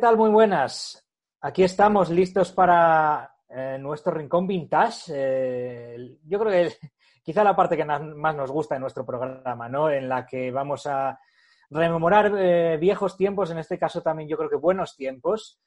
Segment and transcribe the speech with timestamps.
[0.00, 0.16] ¿Qué tal?
[0.16, 1.06] Muy buenas.
[1.42, 5.12] Aquí estamos listos para eh, nuestro rincón vintage.
[5.14, 6.74] Eh, yo creo que
[7.22, 9.90] quizá la parte que más nos gusta de nuestro programa, ¿no?
[9.90, 11.20] En la que vamos a
[11.68, 15.60] rememorar eh, viejos tiempos, en este caso también yo creo que buenos tiempos,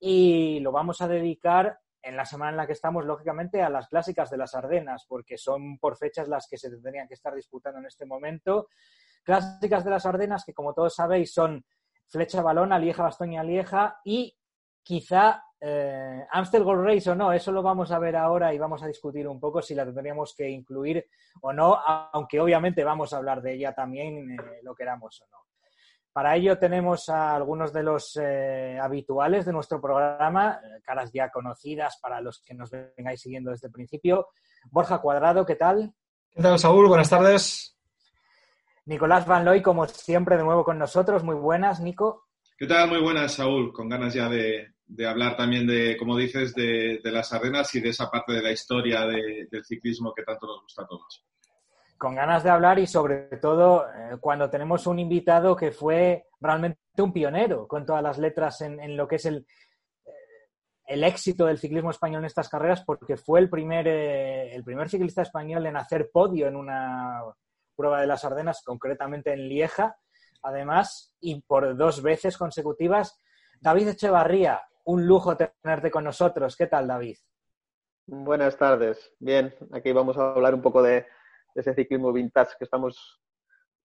[0.00, 3.88] y lo vamos a dedicar en la semana en la que estamos, lógicamente, a las
[3.88, 7.80] clásicas de las Ardenas, porque son por fechas las que se tendrían que estar disputando
[7.80, 8.68] en este momento.
[9.22, 11.62] Clásicas de las Ardenas que, como todos sabéis, son
[12.08, 14.36] Flecha Balona, Lieja, Bastoña, Lieja y
[14.82, 18.82] quizá eh, Amstel Gold Race o no, eso lo vamos a ver ahora y vamos
[18.82, 21.06] a discutir un poco si la tendríamos que incluir
[21.40, 21.78] o no,
[22.12, 25.38] aunque obviamente vamos a hablar de ella también, eh, lo queramos o no.
[26.12, 31.98] Para ello tenemos a algunos de los eh, habituales de nuestro programa, caras ya conocidas
[32.00, 34.28] para los que nos vengáis siguiendo desde el principio.
[34.70, 35.92] Borja Cuadrado, ¿qué tal?
[36.30, 36.88] ¿Qué tal, Saúl?
[36.88, 37.73] Buenas tardes.
[38.86, 41.24] Nicolás Van Looy, como siempre, de nuevo con nosotros.
[41.24, 42.26] Muy buenas, Nico.
[42.56, 42.88] ¿Qué tal?
[42.88, 43.72] Muy buenas, Saúl.
[43.72, 44.74] Con ganas ya de,
[45.06, 49.06] hablar también de, como dices, de, las Ardenas y de esa parte de la historia
[49.06, 51.24] del ciclismo que tanto nos gusta a todos
[51.96, 56.78] con ganas de hablar y sobre todo eh, cuando tenemos un invitado que fue realmente
[56.98, 59.46] un pionero con todas las letras en, lo que es el,
[60.04, 60.10] eh,
[60.86, 64.90] el, éxito del ciclismo español en estas carreras porque fue el primer, eh, el primer
[64.90, 67.22] ciclista español en hacer podio en una
[67.74, 69.96] prueba de las Ardenas, concretamente en Lieja,
[70.42, 73.20] además, y por dos veces consecutivas.
[73.60, 76.56] David Echevarría, un lujo tenerte con nosotros.
[76.56, 77.16] ¿Qué tal, David?
[78.06, 79.12] Buenas tardes.
[79.18, 81.06] Bien, aquí vamos a hablar un poco de,
[81.54, 83.22] ese ciclismo vintage que estamos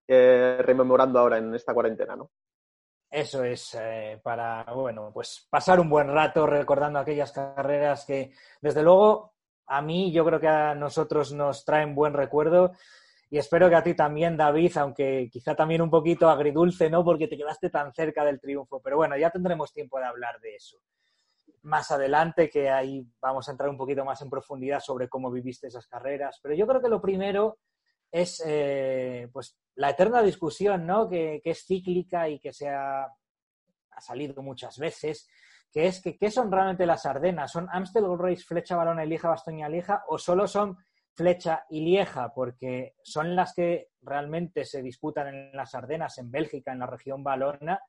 [0.08, 2.32] eh, rememorando ahora en esta cuarentena, ¿no?
[3.10, 8.84] Eso es, eh, para, bueno, pues pasar un buen rato recordando aquellas carreras que, desde
[8.84, 9.34] luego,
[9.66, 12.74] a mí yo creo que a nosotros nos traen buen recuerdo
[13.30, 17.04] y espero que a ti también, David, aunque quizá también un poquito agridulce, ¿no?
[17.04, 20.56] Porque te quedaste tan cerca del triunfo, pero bueno, ya tendremos tiempo de hablar de
[20.56, 20.80] eso
[21.64, 25.68] más adelante, que ahí vamos a entrar un poquito más en profundidad sobre cómo viviste
[25.68, 26.40] esas carreras.
[26.42, 27.58] Pero yo creo que lo primero
[28.12, 31.10] es eh, pues la eterna discusión, ¿no?
[31.10, 33.08] Que, es cíclica y que se ha,
[34.00, 35.28] salido muchas veces,
[35.70, 37.52] que es que ¿qué son realmente las Ardenas?
[37.52, 40.06] ¿Son Amstel Gold Race, Flecha, Balona y Lieja, Bastoña, Lieja?
[40.08, 40.78] ¿O solo son
[41.14, 42.34] Flecha y Lieja?
[42.34, 47.24] Porque son las que realmente se disputan en las Ardenas, en Bélgica, en la región
[47.24, 47.80] Balona,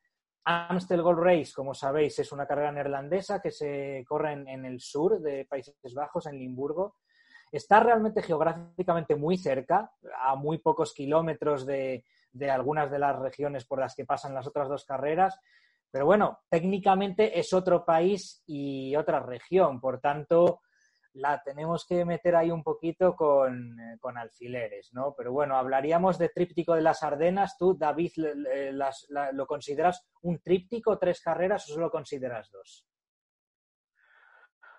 [0.44, 5.20] Amstel Gold Race, como sabéis, es una carrera neerlandesa que se corre en, el sur
[5.20, 6.96] de Países Bajos, en Limburgo.
[7.52, 9.92] Está realmente geográficamente muy cerca,
[10.22, 12.04] a muy pocos kilómetros de
[12.50, 15.38] algunas de las regiones por las que pasan las otras dos carreras.
[15.90, 19.80] Pero bueno, técnicamente es otro país y otra región.
[19.80, 20.60] Por tanto,
[21.14, 25.14] la tenemos que meter ahí un poquito con, eh, alfileres, ¿no?
[25.16, 27.56] Pero bueno, hablaríamos de tríptico de las Ardenas.
[27.58, 28.12] ¿Tú, David,
[29.32, 32.86] lo consideras un tríptico, tres carreras o solo consideras dos?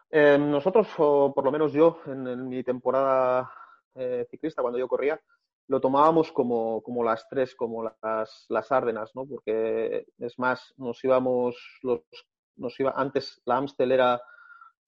[0.09, 3.51] Eh, nosotros, o por lo menos yo, en, mi temporada
[3.95, 5.19] eh, ciclista, cuando yo corría,
[5.67, 9.25] lo tomábamos como, las tres, como las, las Ardenas, ¿no?
[9.25, 12.01] Porque es más, nos íbamos, los,
[12.57, 14.21] nos iba, antes la Amstel era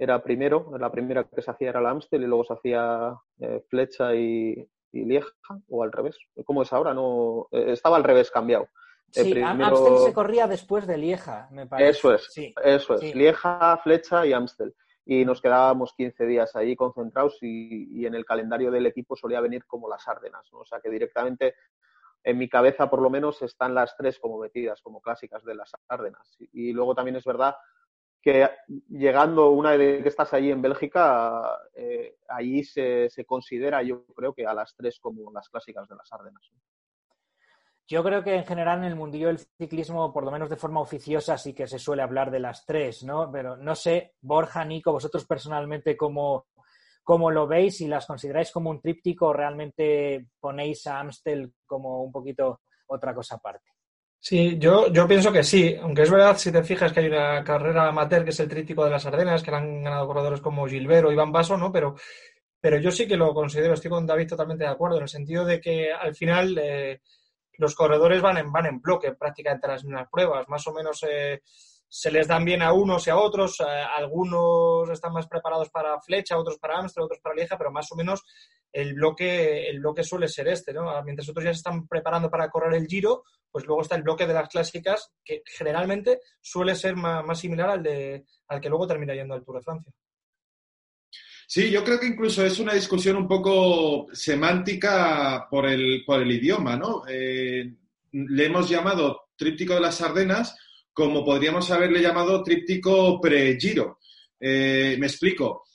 [0.03, 3.63] era primero, la primera que se hacía era la Amstel y luego se hacía eh,
[3.69, 5.33] Flecha y, Lieja,
[5.69, 6.17] o al revés.
[6.45, 6.93] ¿Cómo es ahora?
[6.93, 8.67] No, eh, estaba al revés cambiado.
[9.09, 11.89] Sí, Amstel se corría después de Lieja, me parece.
[11.91, 12.29] Eso es,
[12.63, 13.15] eso es.
[13.15, 14.75] Lieja, Flecha y Amstel.
[15.05, 19.65] Y nos quedábamos 15 días ahí concentrados y, en el calendario del equipo solía venir
[19.65, 20.47] como las Árdenas.
[20.51, 21.55] O sea que directamente
[22.23, 25.71] en mi cabeza por lo menos están las tres como metidas, como clásicas de las
[25.87, 26.35] Árdenas.
[26.39, 27.55] Y, y luego también es verdad
[28.23, 28.49] que
[28.87, 34.47] llegando una vez que estás allí en Bélgica, eh, allí se, considera, yo creo que
[34.47, 36.49] a las tres como las clásicas de las Ardenas.
[37.85, 40.79] Yo creo que en general en el mundillo del ciclismo, por lo menos de forma
[40.79, 43.29] oficiosa, sí que se suele hablar de las tres, ¿no?
[43.29, 46.47] Pero no sé, Borja, Nico, vosotros personalmente cómo,
[47.03, 52.01] cómo lo veis, si las consideráis como un tríptico o realmente ponéis a Amstel como
[52.01, 53.69] un poquito otra cosa aparte.
[54.25, 57.43] Sí, yo, yo pienso que sí, aunque es verdad, si te fijas que hay una
[57.43, 60.65] carrera amateur que es el tríptico de las Ardenas, que la han ganado corredores como
[60.65, 61.73] Gilbert o Iván Basso, ¿no?
[61.73, 61.95] Pero,
[62.61, 65.43] pero yo sí que lo considero, estoy con David totalmente de acuerdo, en el sentido
[65.43, 67.01] de que al final eh,
[67.57, 71.03] los corredores van en, van en bloque prácticamente a las mismas pruebas, más o menos
[71.05, 71.41] eh,
[71.89, 75.99] se les dan bien a unos y a otros, eh, algunos están más preparados para
[75.99, 78.23] flecha, otros para Amsterdam, otros para Lieja, pero más o menos
[78.73, 81.01] el bloque, el bloque suele ser este, ¿no?
[81.03, 84.25] Mientras otros ya se están preparando para correr el giro, pues luego está el bloque
[84.25, 89.13] de las clásicas, que generalmente suele ser más, similar al, de, al que luego termina
[89.13, 89.93] yendo al Tour de Francia.
[91.45, 96.31] Sí, yo creo que incluso es una discusión un poco semántica por el, por el
[96.31, 97.03] idioma, ¿no?
[97.07, 97.75] Eh,
[98.11, 100.57] le hemos llamado tríptico de las Ardenas
[100.93, 103.99] como podríamos haberle llamado tríptico pre-giro.
[104.39, 105.65] Eh, me explico.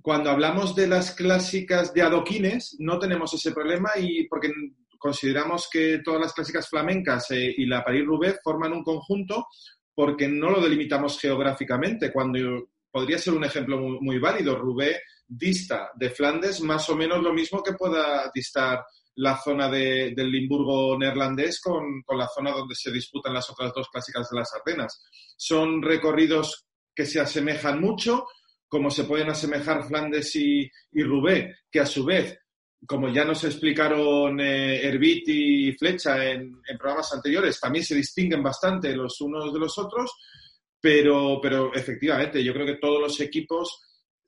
[0.00, 4.50] Cuando hablamos de las clásicas de adoquines, no tenemos ese problema y porque
[4.98, 9.46] consideramos que todas las clásicas flamencas eh, y la París-Roubaix forman un conjunto
[9.94, 12.12] porque no lo delimitamos geográficamente.
[12.12, 17.32] Cuando podría ser un ejemplo muy, válido, Roubaix dista de Flandes más o menos lo
[17.32, 18.84] mismo que pueda distar
[19.16, 24.28] la zona del Limburgo neerlandés con, la zona donde se disputan las otras dos clásicas
[24.30, 25.02] de las Ardenas.
[25.36, 28.26] Son recorridos que se asemejan mucho,
[28.72, 32.38] como se pueden asemejar Flandes y, y Roubaix, que a su vez
[32.86, 38.96] como ya nos explicaron eh, Herbit y Flecha en, programas anteriores, también se distinguen bastante
[38.96, 40.10] los unos de los otros,
[40.80, 43.78] pero, pero efectivamente yo creo que todos los equipos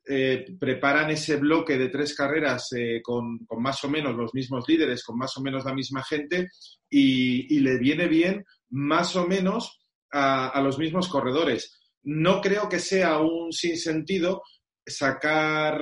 [0.07, 5.03] eh, preparan ese bloque de tres carreras eh, con, más o menos los mismos líderes,
[5.03, 6.49] con más o menos la misma gente
[6.87, 9.81] y, le viene bien más o menos
[10.11, 11.84] a, a los mismos corredores.
[12.05, 14.43] No creo que sea un sinsentido
[14.85, 15.81] sacar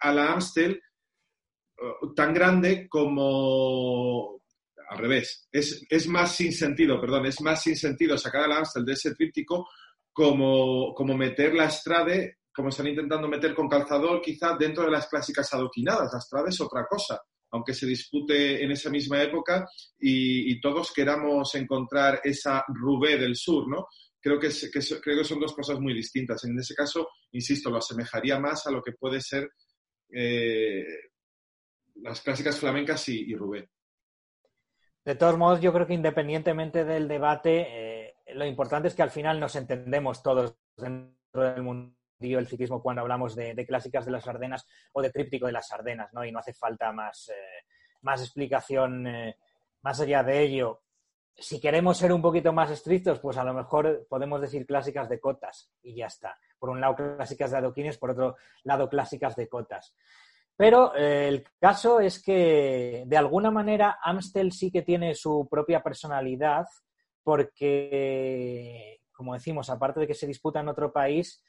[0.00, 0.80] a la Amstel
[2.14, 4.40] tan grande como
[4.88, 5.48] al revés.
[5.52, 9.14] Es, es, más sin sentido, perdón, es más sin sentido sacar al Amstel de ese
[9.14, 9.68] tríptico
[10.12, 15.08] como, como meter la Strade, como están intentando meter con calzador, quizá dentro de las
[15.08, 16.12] clásicas adoquinadas.
[16.12, 17.20] La Strade es otra cosa,
[17.52, 19.66] aunque se dispute en esa misma época
[19.98, 23.86] y, todos queramos encontrar esa Rubé del sur, ¿no?
[24.20, 24.48] Creo que,
[25.02, 26.44] creo que son dos cosas muy distintas.
[26.44, 29.50] En ese caso, insisto, lo asemejaría más a lo que puede ser
[30.12, 30.84] eh,
[31.96, 33.68] las clásicas flamencas y, Rubén.
[35.04, 39.10] De todos modos, yo creo que independientemente del debate, eh, lo importante es que al
[39.10, 44.28] final nos entendemos todos dentro del mundo del ciclismo cuando hablamos de, clásicas de las
[44.28, 46.22] Ardenas o de tríptico de las Ardenas, ¿no?
[46.22, 47.64] Y no hace falta más, eh,
[48.02, 49.06] más explicación
[49.82, 50.82] más allá de ello.
[51.36, 55.18] Si queremos ser un poquito más estrictos, pues a lo mejor podemos decir clásicas de
[55.18, 56.36] cotas y ya está.
[56.58, 59.94] Por un lado, clásicas de adoquines, por otro lado, clásicas de cotas.
[60.56, 65.82] Pero eh, el caso es que, de alguna manera, Amstel sí que tiene su propia
[65.82, 66.66] personalidad,
[67.22, 71.42] porque, como decimos, aparte de que se disputa en otro país,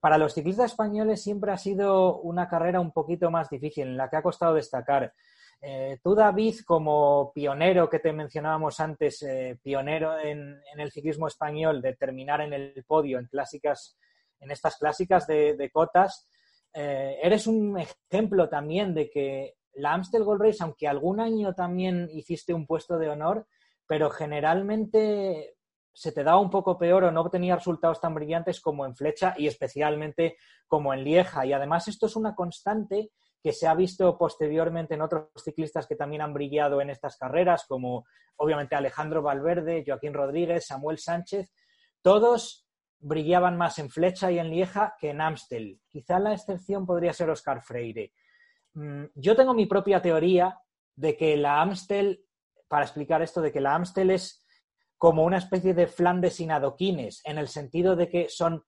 [0.00, 4.08] para los ciclistas españoles siempre ha sido una carrera un poquito más difícil, en la
[4.08, 5.12] que ha costado destacar.
[5.60, 11.80] Eh, tú, David, como pionero que te mencionábamos antes, eh, pionero en, el ciclismo español,
[11.80, 13.96] de terminar en el podio en clásicas,
[14.40, 16.28] en estas clásicas de cotas,
[16.76, 22.08] eh, eres un ejemplo también de que la Amstel Gold Race, aunque algún año también
[22.12, 23.46] hiciste un puesto de honor,
[23.86, 25.56] pero generalmente
[25.92, 29.34] se te daba un poco peor o no obtenía resultados tan brillantes como en Flecha
[29.38, 30.36] y especialmente
[30.66, 31.46] como en Lieja.
[31.46, 33.12] Y además esto es una constante
[33.44, 37.66] que se ha visto posteriormente en otros ciclistas que también han brillado en estas carreras,
[37.68, 38.06] como
[38.36, 41.52] obviamente Alejandro Valverde, Joaquín Rodríguez, Samuel Sánchez.
[42.00, 42.66] Todos
[43.00, 45.78] brillaban más en Flecha y en Lieja que en Amstel.
[45.90, 48.14] Quizá la excepción podría ser Oscar Freire.
[48.72, 50.58] Mm, yo tengo mi propia teoría
[50.96, 52.24] de que la Amstel,
[52.66, 54.42] para explicar esto, de que la Amstel es
[54.96, 58.64] como una especie de Flandes sin adoquines, en el sentido de que son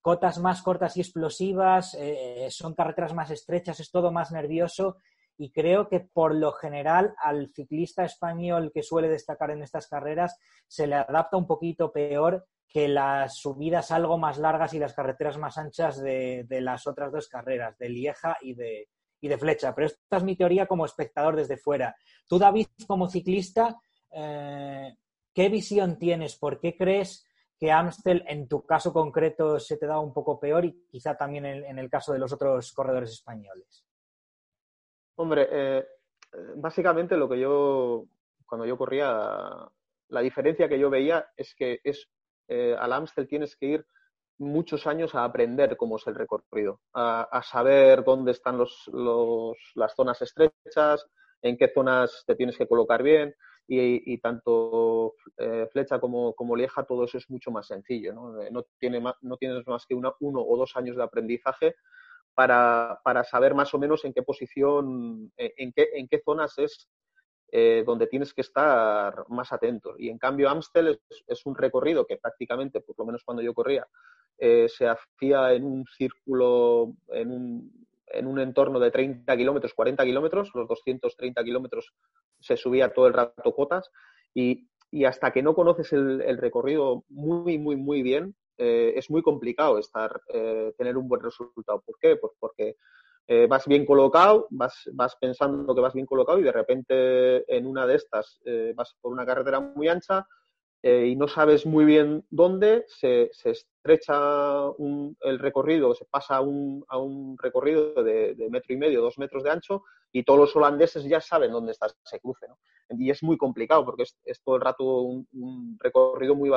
[0.00, 4.96] cotas más cortas y explosivas, eh, son carreteras más estrechas, es todo más nervioso
[5.40, 10.36] y creo que por lo general al ciclista español que suele destacar en estas carreras
[10.68, 15.38] se le adapta un poquito peor que las subidas algo más largas y las carreteras
[15.38, 18.88] más anchas de, las otras dos carreras, de Lieja y de,
[19.20, 19.74] de Flecha.
[19.74, 21.96] Pero esta es mi teoría como espectador desde fuera.
[22.28, 23.80] Tú, David, como ciclista,
[24.12, 24.94] eh,
[25.34, 26.36] ¿qué visión tienes?
[26.36, 27.26] ¿Por qué crees
[27.60, 31.44] que Amstel, en tu caso concreto, se te da un poco peor y quizá también
[31.44, 33.84] en, el caso de los otros corredores españoles?
[35.16, 35.86] Hombre, eh,
[36.56, 38.06] básicamente lo que yo,
[38.46, 39.68] cuando yo corría,
[40.08, 42.08] la diferencia que yo veía es que es
[42.48, 43.86] eh, al Amstel tienes que ir
[44.38, 51.06] muchos años a aprender cómo es el recorrido, a, saber dónde están las zonas estrechas,
[51.42, 53.34] en qué zonas te tienes que colocar bien
[53.72, 58.12] y, tanto eh, flecha como, lieja, todo eso es mucho más sencillo.
[58.12, 61.76] No, eh, tiene no tienes más que uno o dos años de aprendizaje
[62.34, 63.00] para,
[63.30, 66.88] saber más o menos en qué posición, en qué, en qué zonas es
[67.52, 69.94] eh, donde tienes que estar más atento.
[69.98, 73.88] Y en cambio Amstel es, un recorrido que prácticamente, por lo menos cuando yo corría,
[74.38, 80.04] eh, se hacía en un círculo, en un, en un entorno de 30 kilómetros, 40
[80.04, 81.92] kilómetros, los 230 kilómetros
[82.38, 83.90] se subía todo el rato cotas
[84.34, 84.66] y,
[85.06, 90.20] hasta que no conoces el, recorrido muy, muy, muy bien, eh, es muy complicado estar,
[90.76, 91.80] tener un buen resultado.
[91.80, 92.16] ¿Por qué?
[92.16, 92.76] Pues porque
[93.32, 97.64] eh, vas bien colocado, vas, vas pensando que vas bien colocado y de repente en
[97.64, 100.26] una de estas eh, vas por una carretera muy ancha,
[100.82, 104.14] eh, y no sabes muy bien dónde, se, estrecha
[105.20, 109.50] el recorrido, se pasa un, a un recorrido de, metro y medio, dos metros de
[109.50, 112.46] ancho, y todos los holandeses ya saben dónde está ese cruce.
[112.90, 116.50] Y es muy complicado porque es, todo el rato un, recorrido muy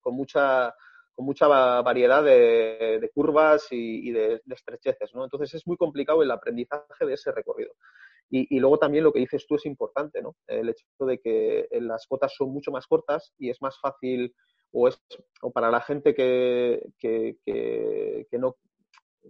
[0.00, 0.74] con mucha
[1.16, 5.24] con mucha variedad de, curvas y, de, estrecheces, ¿no?
[5.24, 7.72] Entonces es muy complicado el aprendizaje de ese recorrido.
[8.28, 10.34] Y, luego también lo que dices tú es importante, ¿no?
[10.48, 14.34] El hecho de que las cotas son mucho más cortas y es más fácil,
[14.72, 15.00] o, es,
[15.42, 18.56] o para la gente que, que, no,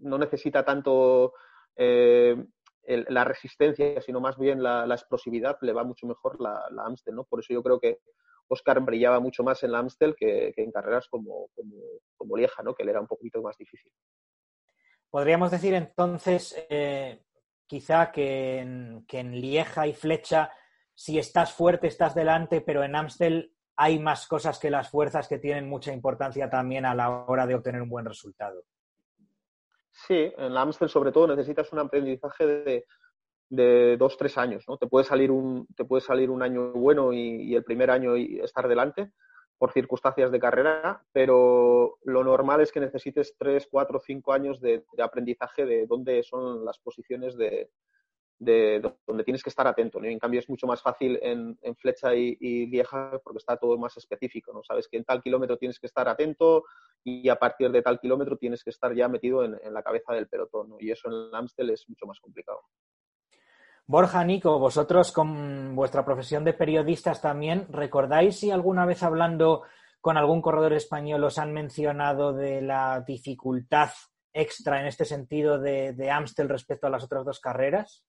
[0.00, 1.34] no, necesita tanto
[1.76, 2.36] eh,
[2.86, 7.24] la resistencia, sino más bien la, explosividad, le va mucho mejor la, Amstel, ¿no?
[7.24, 7.98] Por eso yo creo que
[8.48, 11.50] Oscar brillaba mucho más en la Amstel que, en carreras como,
[12.16, 12.74] como, Lieja, ¿no?
[12.74, 13.92] que le era un poquito más difícil.
[15.10, 17.25] Podríamos decir entonces, eh,
[17.66, 20.52] quizá que en, Lieja y Flecha,
[20.94, 25.38] si estás fuerte, estás delante, pero en Amstel hay más cosas que las fuerzas que
[25.38, 28.64] tienen mucha importancia también a la hora de obtener un buen resultado.
[29.92, 32.86] Sí, en Amstel sobre todo necesitas un aprendizaje de,
[33.48, 34.76] de dos, tres años, ¿no?
[34.76, 38.68] Te puede salir un, te puede salir un año bueno y, el primer año estar
[38.68, 39.12] delante
[39.58, 44.84] por circunstancias de carrera, pero lo normal es que necesites tres, cuatro, cinco años de,
[45.02, 47.70] aprendizaje de dónde son las posiciones de,
[48.38, 50.02] donde tienes que estar atento.
[50.04, 54.52] En cambio, es mucho más fácil en, flecha y, vieja porque está todo más específico.
[54.52, 54.62] ¿no?
[54.62, 56.64] Sabes que en tal kilómetro tienes que estar atento
[57.02, 60.28] y a partir de tal kilómetro tienes que estar ya metido en, la cabeza del
[60.28, 60.76] pelotón.
[60.80, 62.60] Y eso en el Amstel es mucho más complicado.
[63.88, 69.62] Borja, Nico, vosotros con vuestra profesión de periodistas también, ¿recordáis si alguna vez hablando
[70.00, 73.90] con algún corredor español os han mencionado de la dificultad
[74.32, 78.04] extra en este sentido de, de Amstel respecto a las otras dos carreras?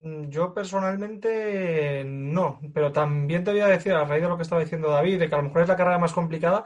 [0.00, 4.42] Mm, yo personalmente no, pero también te voy a decir, a raíz de lo que
[4.42, 6.64] estaba diciendo David, de que a lo mejor es la carrera más complicada,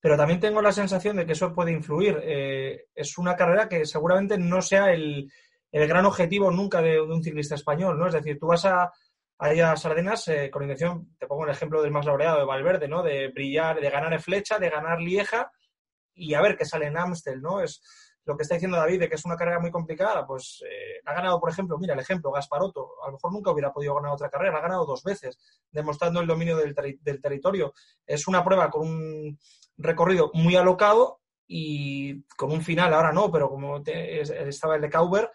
[0.00, 2.20] pero también tengo la sensación de que eso puede influir.
[2.22, 5.30] Eh, es una carrera que seguramente no sea el,
[5.74, 8.06] el gran objetivo nunca de, un ciclista español, ¿no?
[8.06, 8.92] Es decir, tú vas a,
[9.38, 13.02] a Sardenas eh, con intención, te pongo el ejemplo del más laureado de Valverde, ¿no?
[13.02, 15.50] De brillar, de ganar en flecha, de ganar Lieja
[16.14, 17.60] y a ver qué sale en Amstel, ¿no?
[17.60, 17.82] Es
[18.24, 21.12] lo que está diciendo David de que es una carrera muy complicada, pues eh, ha
[21.12, 24.30] ganado, por ejemplo, mira el ejemplo, Gasparotto, a lo mejor nunca hubiera podido ganar otra
[24.30, 25.36] carrera, ha ganado dos veces,
[25.72, 27.74] demostrando el dominio del, del territorio.
[28.06, 29.38] Es una prueba con un
[29.76, 35.32] recorrido muy alocado y con un final, ahora no, pero como estaba el de Cauber,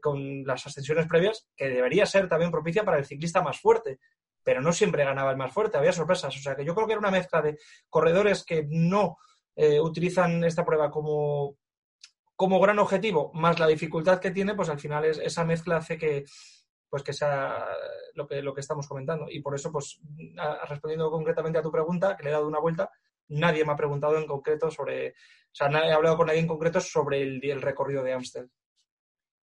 [0.00, 3.98] con las ascensiones previas, que debería ser también propicia para el ciclista más fuerte,
[4.42, 6.34] pero no siempre ganaba el más fuerte, había sorpresas.
[6.36, 9.18] O sea que yo creo que era una mezcla de corredores que no
[9.56, 11.56] eh, utilizan esta prueba como,
[12.34, 15.98] como gran objetivo, más la dificultad que tiene, pues al final es, esa mezcla hace
[15.98, 16.24] que
[16.88, 17.66] pues que sea
[18.14, 19.26] lo que, lo que estamos comentando.
[19.28, 20.00] Y por eso, pues,
[20.68, 22.90] respondiendo concretamente a tu pregunta, que le he dado una vuelta,
[23.28, 25.14] nadie me ha preguntado en concreto sobre, o
[25.52, 28.50] sea, he hablado con nadie en concreto sobre el, el recorrido de Amstel.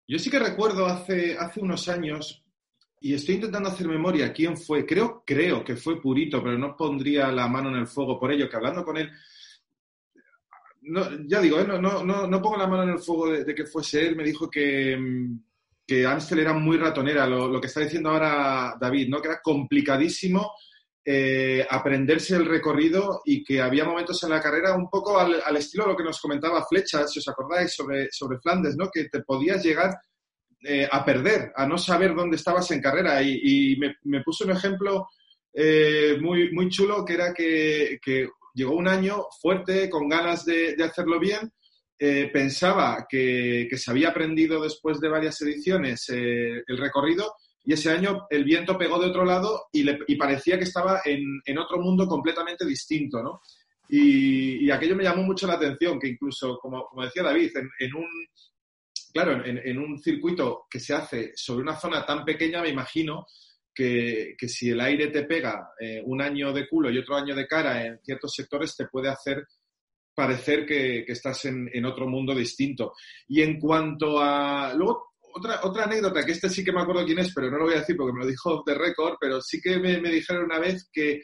[0.07, 2.45] Yo sí que recuerdo hace, hace unos años,
[3.01, 7.31] y estoy intentando hacer memoria quién fue, creo, creo que fue Purito, pero no pondría
[7.33, 9.11] la mano en el fuego por ello, que hablando con él,
[10.83, 11.67] no, ya digo, ¿eh?
[11.67, 14.51] no, no, no, pongo la mano en el fuego de, que fuese él, me dijo
[14.51, 14.99] que,
[15.87, 19.23] que Amstel era muy ratonera, lo, lo, que está diciendo ahora David, ¿no?
[19.23, 20.53] que era complicadísimo
[21.07, 25.85] eh, aprenderse el recorrido y que había momentos en la carrera un poco al, estilo
[25.85, 28.91] de lo que nos comentaba Flecha, si os acordáis, sobre, sobre Flandes, ¿no?
[28.91, 29.99] que te podías llegar
[30.63, 33.21] eh, a perder, a no saber dónde estabas en carrera.
[33.23, 35.09] Y, me, me, puso un ejemplo
[35.53, 37.99] eh, muy, muy chulo que era que,
[38.55, 41.53] llegó un año fuerte, con ganas de, hacerlo bien.
[42.33, 47.35] pensaba que, que, se había aprendido después de varias ediciones el recorrido
[47.65, 51.59] y ese año el viento pegó de otro lado y, le, parecía que estaba en,
[51.59, 53.41] otro mundo completamente distinto, ¿no?
[53.89, 58.07] Y, aquello me llamó mucho la atención, que incluso, como, decía David, en, un,
[59.13, 63.27] claro, en, un circuito que se hace sobre una zona tan pequeña, me imagino
[63.75, 67.47] que, si el aire te pega eh, un año de culo y otro año de
[67.47, 69.47] cara en ciertos sectores, te puede hacer
[70.15, 72.93] parecer que, que estás en, en, otro mundo distinto.
[73.27, 74.75] Y en cuanto a...
[75.35, 77.75] otra, otra anécdota, que este sí que me acuerdo quién es, pero no lo voy
[77.75, 80.89] a decir porque me lo dijo de récord, pero sí que me, dijeron una vez
[80.93, 81.23] que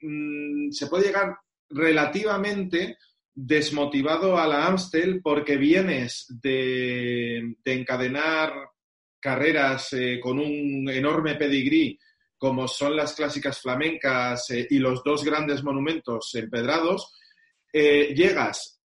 [0.00, 1.36] mm, se puede llegar
[1.68, 2.98] relativamente
[3.34, 8.52] desmotivado a la Amstel porque vienes de, encadenar
[9.20, 11.98] carreras eh, con un enorme pedigrí
[12.44, 17.14] como son las clásicas flamencas eh, y los dos grandes monumentos empedrados,
[17.72, 18.82] eh, llegas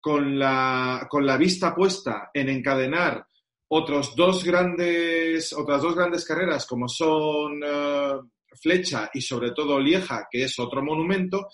[0.00, 3.26] con la, con la vista puesta en encadenar
[3.72, 8.14] otros dos grandes, otras dos grandes carreras como son eh,
[8.60, 11.48] Flecha y sobre todo Lieja, que es otro monumento,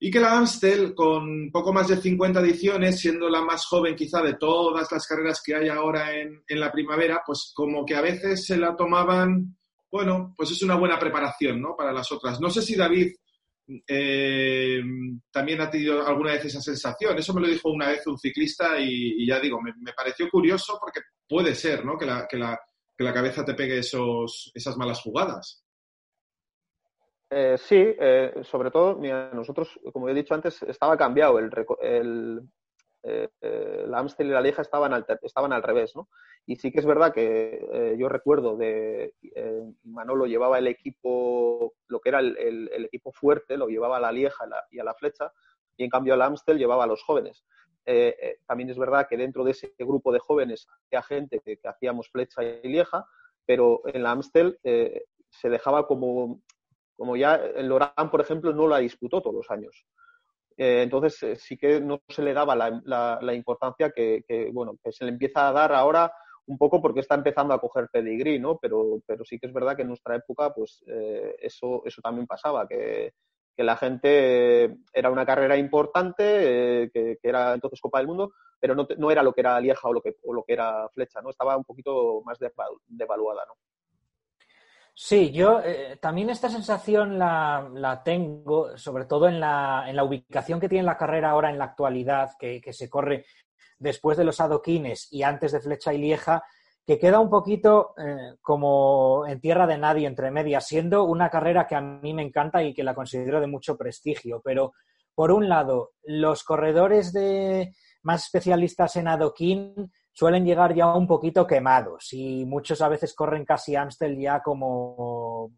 [0.00, 4.20] y que la Amstel, con poco más de 50 ediciones, siendo la más joven quizá
[4.20, 8.00] de todas las carreras que hay ahora en, en la primavera, pues como que a
[8.00, 9.56] veces se la tomaban,
[9.92, 11.76] bueno, pues es una buena preparación ¿no?
[11.76, 12.40] para las otras.
[12.40, 13.12] No sé si David
[13.86, 14.82] eh,
[15.30, 17.18] también ha tenido alguna vez esa sensación.
[17.18, 21.00] Eso me lo dijo una vez un ciclista y, ya digo, me, pareció curioso porque
[21.28, 21.96] puede ser ¿no?
[21.96, 22.58] que, la, que, la,
[22.96, 25.64] que la cabeza te pegue esos, esas malas jugadas.
[27.30, 29.00] Eh, sí, eh, sobre todo,
[29.32, 31.38] nosotros, como he dicho antes, estaba cambiado.
[31.38, 31.50] El,
[31.80, 32.40] el
[33.02, 36.08] la Amstel y la Lieja estaban, al revés, ¿no?
[36.46, 41.74] Y sí que es verdad que eh, yo recuerdo de eh, Manolo llevaba el equipo,
[41.88, 45.32] lo que era el, equipo fuerte, lo llevaba a la Lieja y a la Flecha,
[45.76, 47.44] y en cambio al Amstel llevaba a los jóvenes.
[47.84, 52.08] Eh, también es verdad que dentro de ese grupo de jóvenes había gente que, hacíamos
[52.08, 53.06] Flecha y Lieja,
[53.44, 56.40] pero en la Amstel se dejaba como,
[57.16, 59.86] ya el Lorán, por ejemplo, no la disputó todos los años.
[60.56, 65.10] Entonces sí que no se le daba la, importancia que, que, bueno, que se le
[65.10, 66.12] empieza a dar ahora
[66.46, 68.58] un poco porque está empezando a coger pedigrí, ¿no?
[68.58, 72.26] Pero, pero sí que es verdad que en nuestra época, pues eh, eso, eso también
[72.26, 73.12] pasaba, que,
[73.58, 78.88] la gente era una carrera importante, eh, que, era entonces Copa del Mundo, pero no,
[78.96, 81.30] no, era lo que era Lieja o lo que, o lo que era Flecha, ¿no?
[81.30, 82.38] Estaba un poquito más
[82.88, 83.54] devaluada, ¿no?
[84.94, 90.04] Sí, yo eh, también esta sensación la, la, tengo, sobre todo en la, en la
[90.04, 93.24] ubicación que tiene la carrera ahora en la actualidad, que, que se corre
[93.78, 96.42] después de los adoquines y antes de Flecha y Lieja,
[96.86, 101.66] que queda un poquito eh, como en tierra de nadie entre medias, siendo una carrera
[101.66, 104.40] que a mí me encanta y que la considero de mucho prestigio.
[104.44, 104.72] Pero,
[105.14, 107.72] por un lado, los corredores de
[108.02, 113.44] más especialistas en adoquín suelen llegar ya un poquito quemados y muchos a veces corren
[113.44, 115.50] casi Amstel ya como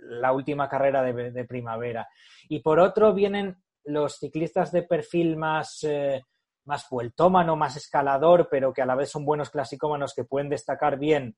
[0.00, 2.08] la última carrera de, primavera.
[2.48, 5.82] Y por otro vienen los ciclistas de perfil más...
[5.84, 6.22] Eh,
[6.68, 10.98] más vueltómano, más escalador, pero que a la vez son buenos clasicómanos que pueden destacar
[10.98, 11.34] bien,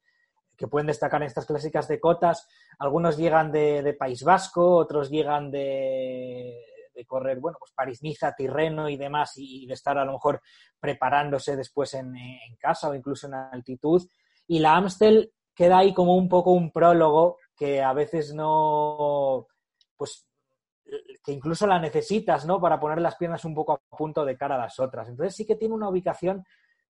[0.57, 2.49] que pueden destacar en estas clásicas de cotas.
[2.81, 6.59] Algunos llegan de, País Vasco, otros llegan de,
[7.07, 10.41] correr, bueno, pues París-Niza, Tirreno y demás, y, de estar a lo mejor
[10.79, 14.09] preparándose después en, en casa o incluso en altitud.
[14.47, 19.47] Y la Amstel queda ahí como un poco un prólogo que a veces no,
[19.97, 20.27] pues
[21.23, 22.61] que incluso la necesitas, ¿no?
[22.61, 25.09] Para poner las piernas un poco a punto de cara a las otras.
[25.09, 26.45] Entonces sí que tiene una ubicación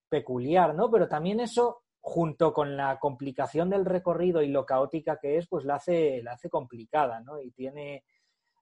[0.08, 0.90] peculiar, ¿no?
[0.90, 5.64] Pero también eso, junto con la complicación del recorrido y lo caótica que es, pues
[5.64, 7.40] la hace, la hace complicada, ¿no?
[7.40, 8.04] Y tiene,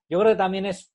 [0.09, 0.93] yo creo que también es,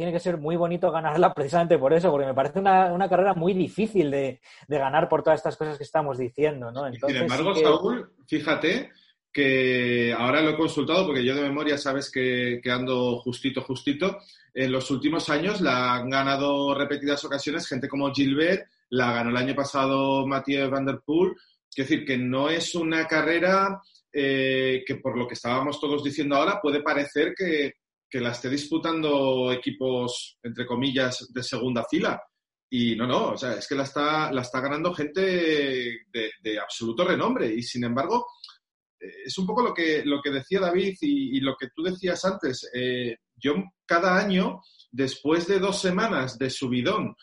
[0.00, 3.52] tiene que ser muy bonito ganarla precisamente por eso, porque me parece una, carrera muy
[3.52, 6.90] difícil de, ganar por todas estas cosas que estamos diciendo, ¿no?
[6.90, 8.92] Sin embargo, Saúl, fíjate
[9.30, 14.16] que ahora lo he consultado porque yo de memoria sabes que, ando justito, justito.
[14.54, 19.36] En los últimos años la han ganado repetidas ocasiones gente como Gilbert, la ganó el
[19.36, 21.32] año pasado Mathieu Van Der Poel.
[21.68, 26.36] Es decir, que no es una carrera eh, que por lo que estábamos todos diciendo
[26.36, 27.74] ahora puede parecer que,
[28.18, 32.20] la esté disputando equipos, entre comillas, de segunda fila.
[32.72, 37.04] Y no, no, o sea, es que la está, la está ganando gente de, absoluto
[37.04, 37.52] renombre.
[37.52, 38.26] Y sin embargo,
[38.98, 42.68] es un poco lo que, lo que decía David y, lo que tú decías antes.
[42.74, 43.54] Eh, yo
[43.86, 47.14] cada año, después de dos semanas de subidón,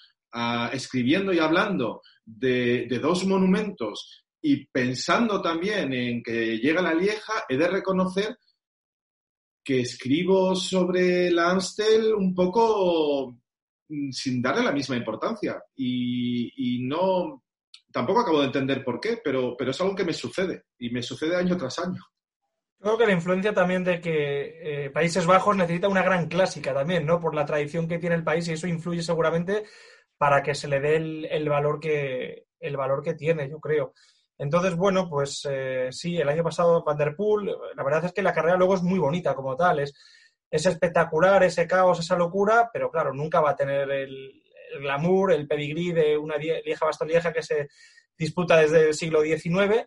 [0.72, 7.58] escribiendo y hablando de, dos monumentos y pensando también en que llega la Lieja, he
[7.58, 8.38] de reconocer
[9.68, 13.36] que escribo sobre la Amstel un poco
[13.90, 17.44] mm, sin darle la misma importancia y, y no,
[17.92, 21.04] tampoco acabo de entender por qué, pero, pero es algo que me sucede y me
[21.04, 22.02] sucede año tras año.
[22.80, 27.06] Creo que la influencia también de que eh, Países Bajos necesita una gran clásica también,
[27.06, 27.20] ¿no?
[27.20, 29.66] Por la tradición que tiene el país y eso influye seguramente
[30.18, 33.94] para que se le dé el, valor, que, el valor que tiene, yo creo.
[34.38, 38.22] Entonces, bueno, pues eh, sí, el año pasado Van Der Poel, la verdad es que
[38.22, 39.94] la carrera luego es muy bonita como tal, es,
[40.50, 44.44] es espectacular ese caos, esa locura, pero claro, nunca va a tener el,
[44.82, 47.70] glamour, el pedigrí de una lieja bastolieja que se
[48.18, 49.86] disputa desde el siglo XIX,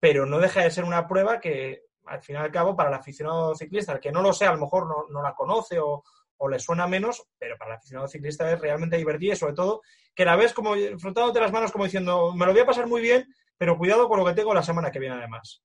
[0.00, 2.96] pero no deja de ser una prueba que, al fin y al cabo, para el
[2.96, 6.02] aficionado ciclista, el que no lo sea, a lo mejor no, la conoce o,
[6.46, 9.80] le suena menos, pero para el aficionado ciclista es realmente divertida y sobre todo
[10.14, 13.00] que la ves como frotándote las manos como diciendo, me lo voy a pasar muy
[13.00, 13.26] bien,
[13.56, 15.62] pero cuidado con lo que tengo la semana que viene además.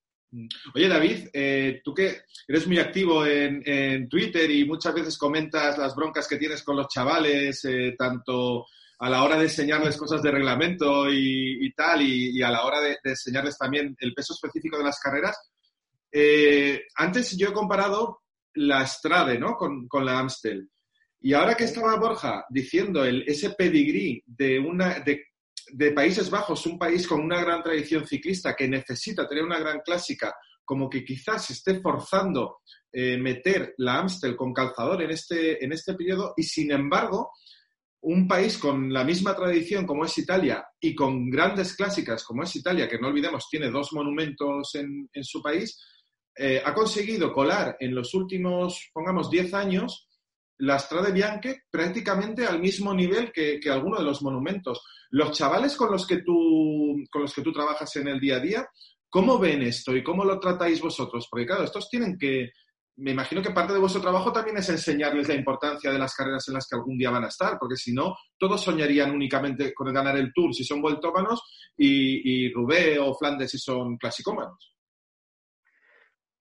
[0.75, 5.95] Oye, David, eh, tú que eres muy activo en, Twitter y muchas veces comentas las
[5.95, 8.67] broncas que tienes con los chavales, eh, tanto
[8.99, 12.97] a la hora de enseñarles cosas de reglamento y, tal, y, a la hora de,
[13.03, 15.51] enseñarles también el peso específico de las carreras.
[16.11, 18.21] Eh, antes yo he comparado
[18.55, 19.55] la Strade, ¿no?
[19.55, 20.69] Con, la Amstel.
[21.21, 25.23] Y ahora que estaba Borja diciendo el, ese pedigrí de, una, de,
[25.71, 29.79] de, Países Bajos, un país con una gran tradición ciclista que necesita tener una gran
[29.79, 30.33] clásica,
[30.65, 32.59] como que quizás esté forzando
[32.91, 37.31] eh, meter la Amstel con calzador en este, en este periodo y sin embargo
[38.01, 42.55] un país con la misma tradición como es Italia y con grandes clásicas como es
[42.55, 45.77] Italia, que no olvidemos tiene dos monumentos en, su país,
[46.35, 50.08] eh, ha conseguido colar en los últimos, pongamos, 10 años
[50.59, 54.83] la Strade Bianche prácticamente al mismo nivel que, que alguno de los monumentos.
[55.11, 58.39] Los chavales con los, que tú, con los que tú trabajas en el día a
[58.39, 58.67] día,
[59.09, 61.27] ¿cómo ven esto y cómo lo tratáis vosotros?
[61.29, 62.51] Porque claro, estos tienen que,
[62.97, 66.45] me imagino que parte de vuestro trabajo también es enseñarles la importancia de las carreras
[66.49, 69.93] en las que algún día van a estar, porque si no, todos soñarían únicamente con
[69.93, 71.41] ganar el Tour si son vueltómanos
[71.77, 74.73] y, y Rubé o Flandes si son clasicómanos.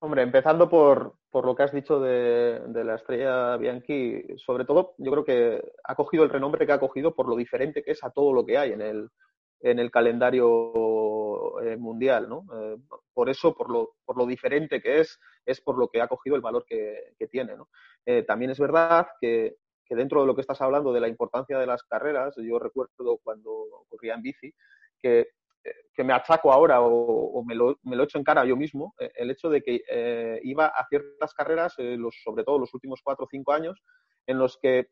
[0.01, 5.11] Hombre, empezando por, lo que has dicho de, de, la estrella Bianchi, sobre todo yo
[5.11, 8.11] creo que ha cogido el renombre que ha cogido por lo diferente que es a
[8.11, 9.11] todo lo que hay en el,
[9.61, 12.45] en el calendario eh, mundial, ¿no?
[12.55, 12.77] Eh,
[13.13, 16.37] por eso, por lo, por lo diferente que es, es por lo que ha cogido
[16.37, 17.69] el valor que, tiene, ¿no?
[18.07, 19.57] Eh, también es verdad que,
[19.91, 23.67] dentro de lo que estás hablando de la importancia de las carreras, yo recuerdo cuando
[23.89, 24.55] corría en bici,
[25.01, 25.31] que,
[25.99, 29.51] me achaco ahora o, me, lo, me, lo, echo en cara yo mismo, el hecho
[29.51, 33.83] de que iba a ciertas carreras, los, sobre todo los últimos cuatro o cinco años,
[34.27, 34.90] en los que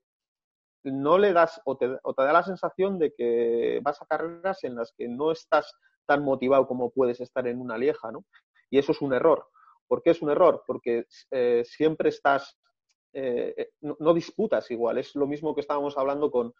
[0.92, 4.92] no le das o te, da la sensación de que vas a carreras en las
[4.96, 5.72] que no estás
[6.06, 8.24] tan motivado como puedes estar en una lieja, ¿no?
[8.70, 9.48] Y eso es un error.
[9.88, 10.62] ¿Por qué es un error?
[10.66, 12.58] Porque eh, siempre estás,
[13.12, 14.98] eh, eh, no, disputas igual.
[14.98, 16.54] Es lo mismo que estábamos hablando con,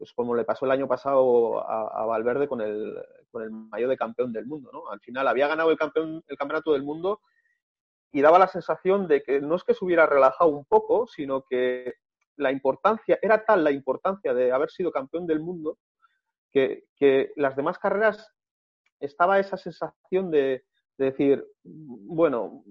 [0.00, 2.96] pues como le pasó el año pasado a, Valverde con el,
[3.30, 4.88] con el mayo de campeón del mundo, ¿no?
[4.88, 7.20] Al final había ganado el, campeonato del mundo
[8.10, 11.44] y daba la sensación de que no es que se hubiera relajado un poco, sino
[11.44, 11.96] que
[12.36, 15.76] la importancia, era tal la importancia de haber sido campeón del mundo
[16.50, 16.86] que,
[17.36, 18.32] las demás carreras
[19.00, 20.64] estaba esa sensación de,
[20.96, 22.64] decir, bueno,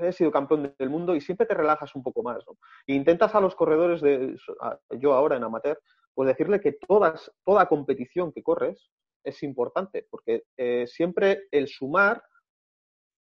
[0.00, 2.44] he sido campeón del mundo y siempre te relajas un poco más.
[2.88, 4.36] E intentas a los corredores, de,
[4.98, 5.80] yo ahora en amateur,
[6.16, 8.90] pues decirle que todas, toda competición que corres
[9.22, 12.24] es importante, porque eh, siempre el sumar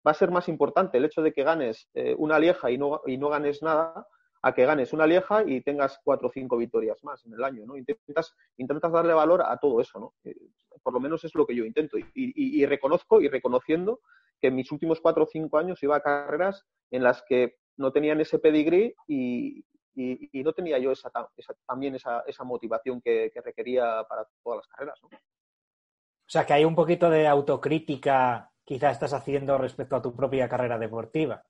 [0.07, 0.99] va a ser más importante.
[0.99, 4.07] El hecho de que ganes eh, una lieja y no, y no ganes nada,
[4.43, 7.65] a que ganes una lieja y tengas cuatro o cinco victorias más en el año,
[7.67, 7.77] ¿no?
[7.77, 10.15] Intentas, intentas darle valor a todo eso, ¿no?
[10.23, 10.37] Eh,
[10.81, 11.97] por lo menos es lo que yo intento.
[12.15, 14.03] Y, reconozco y reconociendo
[14.41, 17.91] que en mis últimos cuatro o cinco años iba a carreras en las que no
[17.91, 21.11] tenían ese pedigrí y, no tenía yo esa,
[21.67, 25.09] también esa, motivación que, requería para todas las carreras, ¿no?
[25.09, 30.49] O sea, que hay un poquito de autocrítica quizá estás haciendo respecto a tu propia
[30.49, 31.45] carrera deportiva.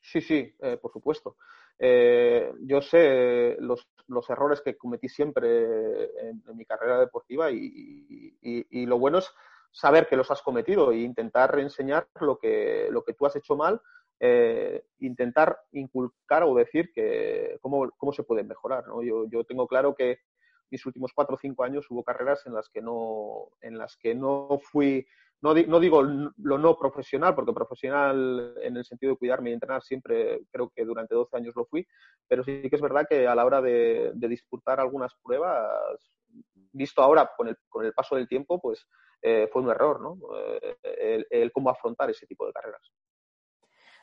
[0.00, 1.36] Sí, sí, eh, por supuesto.
[1.78, 8.98] Eh, yo sé los, los, errores que cometí siempre en, mi carrera deportiva y, lo
[8.98, 9.32] bueno es
[9.70, 13.54] saber que los has cometido e intentar reenseñar lo que, lo que tú has hecho
[13.54, 13.80] mal,
[14.20, 18.86] eh, intentar inculcar o decir que cómo, cómo se puede mejorar.
[18.86, 19.02] ¿no?
[19.02, 20.20] Yo, yo tengo claro que
[20.70, 24.14] mis últimos cuatro o cinco años hubo carreras en las que no, en las que
[24.14, 25.06] no fui
[25.40, 30.40] no, digo lo no profesional, porque profesional en el sentido de cuidarme y entrenar siempre
[30.50, 31.86] creo que durante 12 años lo fui,
[32.26, 36.10] pero sí que es verdad que a la hora de, disputar algunas pruebas,
[36.72, 38.86] visto ahora con el, con el paso del tiempo, pues
[39.22, 40.18] eh, fue un error, ¿no?
[40.82, 42.92] Eh, el, cómo afrontar ese tipo de carreras.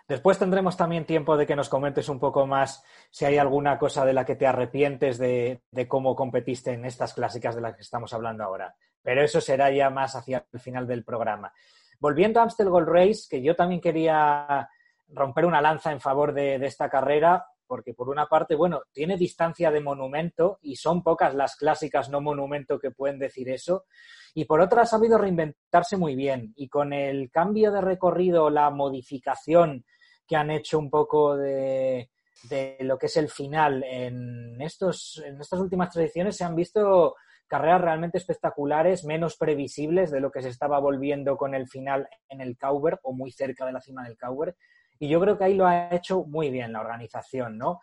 [0.08, 4.06] Después tendremos también tiempo de que nos comentes un poco más si hay alguna cosa
[4.06, 7.82] de la que te arrepientes de, de, cómo competiste en estas clásicas de las que
[7.82, 11.54] estamos hablando ahora pero eso será ya más hacia el final del programa.
[12.00, 14.68] Volviendo a Amstel Gold Race, que yo también quería
[15.10, 19.70] romper una lanza en favor de, esta carrera, porque por una parte, bueno, tiene distancia
[19.70, 23.86] de monumento y son pocas las clásicas no monumento que pueden decir eso.
[24.34, 26.52] Y por otra, ha sabido reinventarse muy bien.
[26.56, 29.86] Y con el cambio de recorrido, la modificación
[30.28, 32.10] que han hecho un poco de,
[32.50, 37.16] de lo que es el final en, estos, en estas últimas tradiciones, se han visto
[37.48, 42.42] carreras realmente espectaculares, menos previsibles de lo que se estaba volviendo con el final en
[42.42, 44.56] el Cauber o muy cerca de la cima del Cauber.
[44.98, 47.82] Y yo creo que ahí lo ha hecho muy bien la organización, ¿no?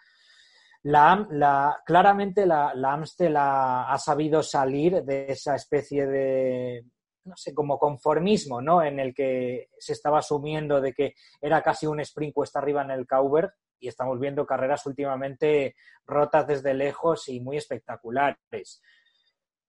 [0.85, 6.85] La, claramente la, la Amstel ha, sabido salir de esa especie de,
[7.25, 8.83] no sé, como conformismo, ¿no?
[8.83, 12.91] En el que se estaba asumiendo de que era casi un sprint cuesta arriba en
[12.91, 15.75] el Cauber y estamos viendo carreras últimamente
[16.07, 18.83] rotas desde lejos y muy espectaculares.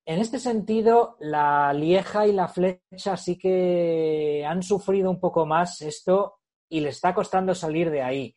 [0.05, 5.81] En este sentido, la Lieja y la Flecha sí que han sufrido un poco más
[5.81, 8.35] esto y le está costando salir de ahí.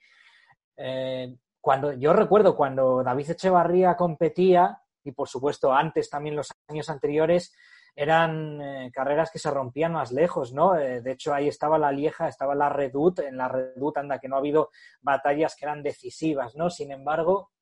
[0.76, 6.88] Eh, cuando, yo recuerdo cuando David Echevarría competía, y por supuesto antes también los años
[6.88, 7.52] anteriores,
[7.98, 10.76] eran eh, carreras que se rompían más lejos, ¿no?
[10.76, 14.28] Eh, de hecho, ahí estaba la Lieja, estaba la Redut, en la Redut anda que
[14.28, 16.68] no ha habido batallas que eran decisivas, ¿no?
[16.68, 17.52] Sin embargo,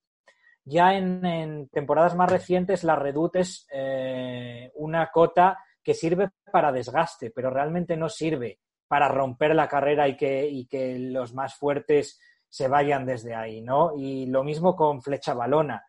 [0.64, 7.30] ya en, temporadas más recientes la Redut es eh, una cota que sirve para desgaste,
[7.30, 12.20] pero realmente no sirve para romper la carrera y que, y que los más fuertes
[12.48, 13.92] se vayan desde ahí, ¿no?
[13.96, 15.84] Y lo mismo con Flecha Balona.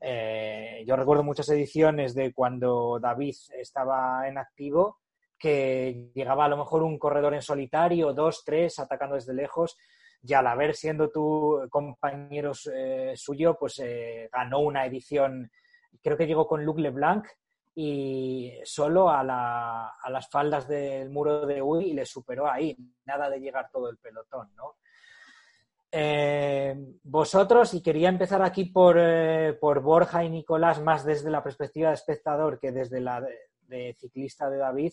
[0.00, 4.98] Eh, yo recuerdo muchas ediciones de cuando David estaba en activo,
[5.38, 9.76] que llegaba a lo mejor un corredor en solitario, dos, tres, atacando desde lejos,
[10.22, 15.50] y al haber siendo tu compañero eh, suyo, pues eh, ganó una edición,
[16.02, 17.26] creo que llegó con Luc Leblanc
[17.74, 22.76] y solo a, a las faldas del muro de Uy y le superó ahí,
[23.06, 24.74] nada de llegar todo el pelotón, ¿no?
[25.92, 31.42] Eh, vosotros, y quería empezar aquí por, eh, por, Borja y Nicolás, más desde la
[31.42, 34.92] perspectiva de espectador que desde la de, ciclista de David,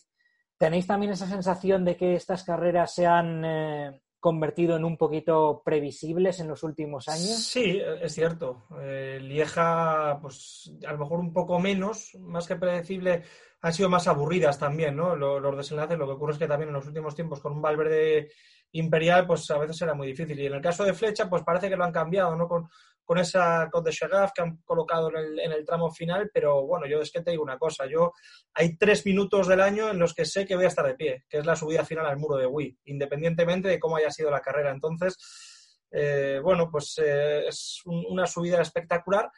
[0.58, 5.62] ¿tenéis también esa sensación de que estas carreras se han eh, convertido en un poquito
[5.64, 7.44] previsibles en los últimos años?
[7.44, 8.66] Sí, es cierto.
[8.72, 13.24] Lieja, pues a lo mejor un poco menos, más que predecible,
[13.62, 15.16] han sido más aburridas también, ¿no?
[15.16, 17.62] Los, los desenlaces, lo que ocurre es que también en los últimos tiempos con un
[17.62, 18.30] Valverde
[18.72, 20.40] imperial, pues a veces era muy difícil.
[20.40, 22.48] Y en el caso de Flecha, pues parece que lo han cambiado, ¿no?
[22.48, 22.68] Con,
[23.18, 26.86] esa con de Shagaf que han colocado en el, en el, tramo final, pero bueno,
[26.88, 28.12] yo es que te digo una cosa, yo
[28.54, 31.24] hay tres minutos del año en los que sé que voy a estar de pie,
[31.30, 34.42] que es la subida final al muro de Wii, independientemente de cómo haya sido la
[34.42, 34.72] carrera.
[34.72, 35.16] Entonces,
[35.90, 39.32] eh, bueno, pues eh, es una subida espectacular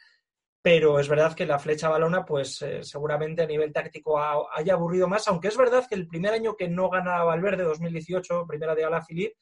[0.62, 5.08] pero es verdad que la flecha balona, pues eh, seguramente a nivel táctico haya aburrido
[5.08, 8.84] más, aunque es verdad que el primer año que no gana Valverde, 2018, primera de
[8.84, 9.38] Alaphilippe,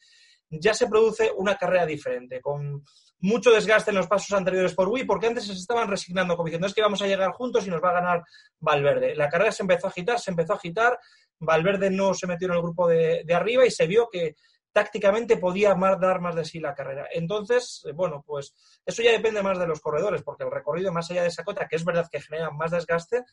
[0.50, 2.85] ya se produce una carrera diferente, con
[3.20, 6.68] mucho desgaste en los pasos anteriores por Wii, porque antes se estaban resignando, como diciendo,
[6.68, 8.24] es que vamos a llegar juntos y nos va a ganar
[8.61, 9.14] Valverde.
[9.16, 10.98] La carrera se empezó a agitar, se empezó a agitar,
[11.40, 14.37] Valverde no se metió en el grupo de arriba y se vio que
[14.72, 17.09] tácticamente podía dar más de sí la carrera.
[17.12, 18.54] Entonces, eh, bueno, pues
[18.85, 21.66] eso ya depende más de los corredores, porque el recorrido más allá de esa cota,
[21.68, 23.24] que es verdad que genera más desgaste,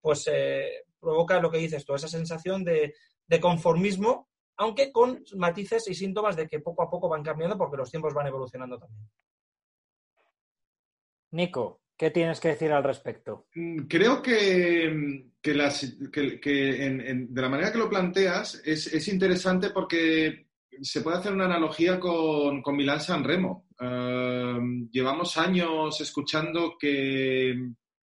[0.00, 2.94] pues eh, provoca lo que dices tú, esa sensación de,
[3.40, 7.90] conformismo, aunque con matices y síntomas de que poco a poco van cambiando porque los
[7.90, 9.08] tiempos van evolucionando también.
[11.32, 13.46] Nico, ¿qué tienes que decir al respecto?
[13.54, 15.54] Mm, creo que, de
[17.42, 20.43] la manera que lo planteas es, es interesante porque
[20.82, 23.66] se puede hacer una analogía con, con Milán San Remo.
[23.80, 24.58] Eh,
[24.90, 27.54] llevamos años escuchando que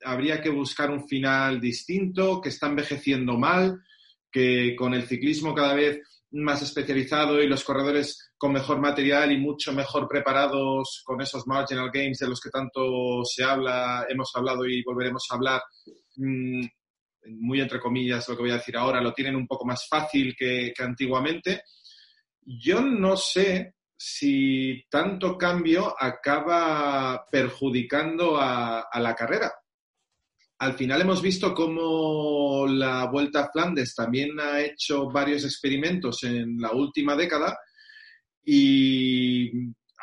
[0.05, 3.81] habría que buscar un final distinto, que está envejeciendo mal,
[4.31, 6.01] que con el ciclismo cada vez
[6.33, 11.91] más especializado y los corredores con mejor material y mucho mejor preparados con esos marginal
[11.93, 15.61] gains de los que tanto se habla, hemos hablado y volveremos a hablar,
[16.17, 16.65] mm,
[17.41, 20.35] muy entre comillas lo que voy a decir ahora, lo tienen un poco más fácil
[20.39, 21.63] que, que antiguamente
[22.43, 29.53] yo no sé si tanto cambio acaba perjudicando a, la carrera.
[30.59, 36.59] Al final hemos visto cómo la Vuelta a Flandes también ha hecho varios experimentos en
[36.59, 37.59] la última década
[38.43, 39.51] y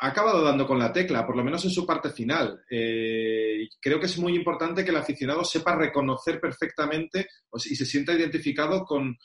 [0.00, 2.62] ha acabado dando con la tecla, por lo menos en su parte final.
[2.70, 7.26] Eh, creo que es muy importante que el aficionado sepa reconocer perfectamente
[7.64, 9.16] y se sienta identificado con,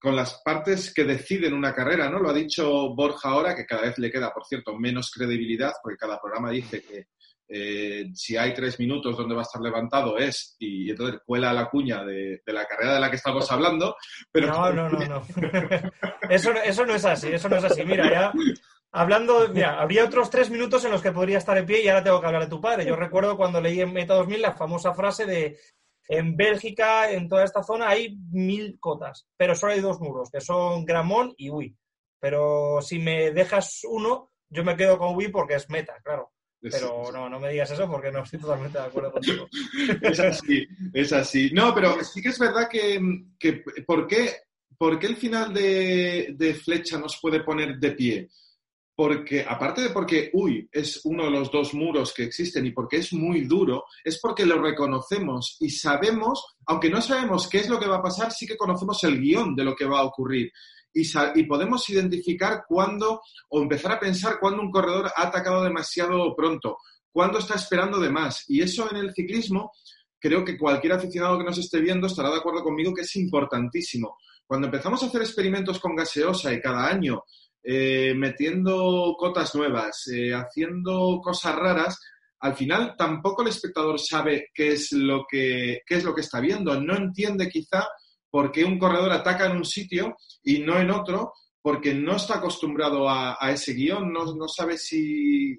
[0.00, 2.18] con las partes que deciden una carrera, ¿no?
[2.18, 5.98] Lo ha dicho Borja ahora, que cada vez le queda, por cierto, menos credibilidad, porque
[5.98, 7.08] cada programa dice que
[7.52, 11.68] eh, si hay tres minutos donde va a estar levantado es, y, entonces cuela la
[11.68, 13.96] cuña de, la carrera de la que estamos hablando.
[14.32, 14.46] Pero...
[14.46, 15.22] No, no, no, no.
[16.30, 17.84] eso, eso no es así, eso no es así.
[17.84, 18.32] Mira, ya
[18.92, 22.04] hablando, mira, habría otros tres minutos en los que podría estar en pie y ahora
[22.04, 22.86] tengo que hablar de tu padre.
[22.86, 25.58] Yo recuerdo cuando leí en Meta 2000 la famosa frase de
[26.10, 30.40] en Bélgica, en toda esta zona, hay mil cotas, pero solo hay dos muros, que
[30.40, 31.76] son Gramont y Wii.
[32.18, 36.32] Pero si me dejas uno, yo me quedo con Wii porque es meta, claro.
[36.60, 39.46] Pero no, no me digas eso porque no estoy totalmente de acuerdo contigo.
[40.02, 41.52] es así, es así.
[41.52, 43.00] No, pero sí que es verdad que,
[43.38, 44.34] que ¿por, qué,
[44.76, 48.28] ¿por qué el final de, de Flecha nos puede poner de pie?
[49.00, 52.98] Porque aparte de porque, uy, es uno de los dos muros que existen y porque
[52.98, 57.80] es muy duro, es porque lo reconocemos y sabemos, aunque no sabemos qué es lo
[57.80, 60.52] que va a pasar, sí que conocemos el guion de lo que va a ocurrir.
[60.92, 66.76] Y, podemos identificar cuándo o empezar a pensar cuándo un corredor ha atacado demasiado pronto,
[67.10, 68.44] cuándo está esperando de más.
[68.48, 69.72] Y eso en el ciclismo,
[70.18, 74.18] creo que cualquier aficionado que nos esté viendo estará de acuerdo conmigo que es importantísimo.
[74.46, 77.22] Cuando empezamos a hacer experimentos con gaseosa y cada año
[77.62, 82.00] eh, metiendo cotas nuevas, eh, haciendo cosas raras,
[82.40, 86.40] al final tampoco el espectador sabe qué es lo que, qué es lo que está
[86.40, 86.80] viendo.
[86.80, 87.86] No entiende quizá
[88.30, 92.36] por qué un corredor ataca en un sitio y no en otro, porque no está
[92.36, 95.58] acostumbrado a, ese guion, no, no, sabe si,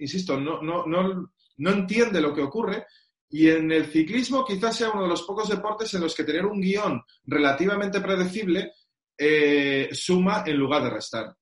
[0.00, 2.86] insisto, no, no, no, no entiende lo que ocurre.
[3.28, 6.46] Y en el ciclismo quizás sea uno de los pocos deportes en los que tener
[6.46, 8.72] un guion relativamente predecible
[9.18, 11.34] eh, suma en lugar de restar.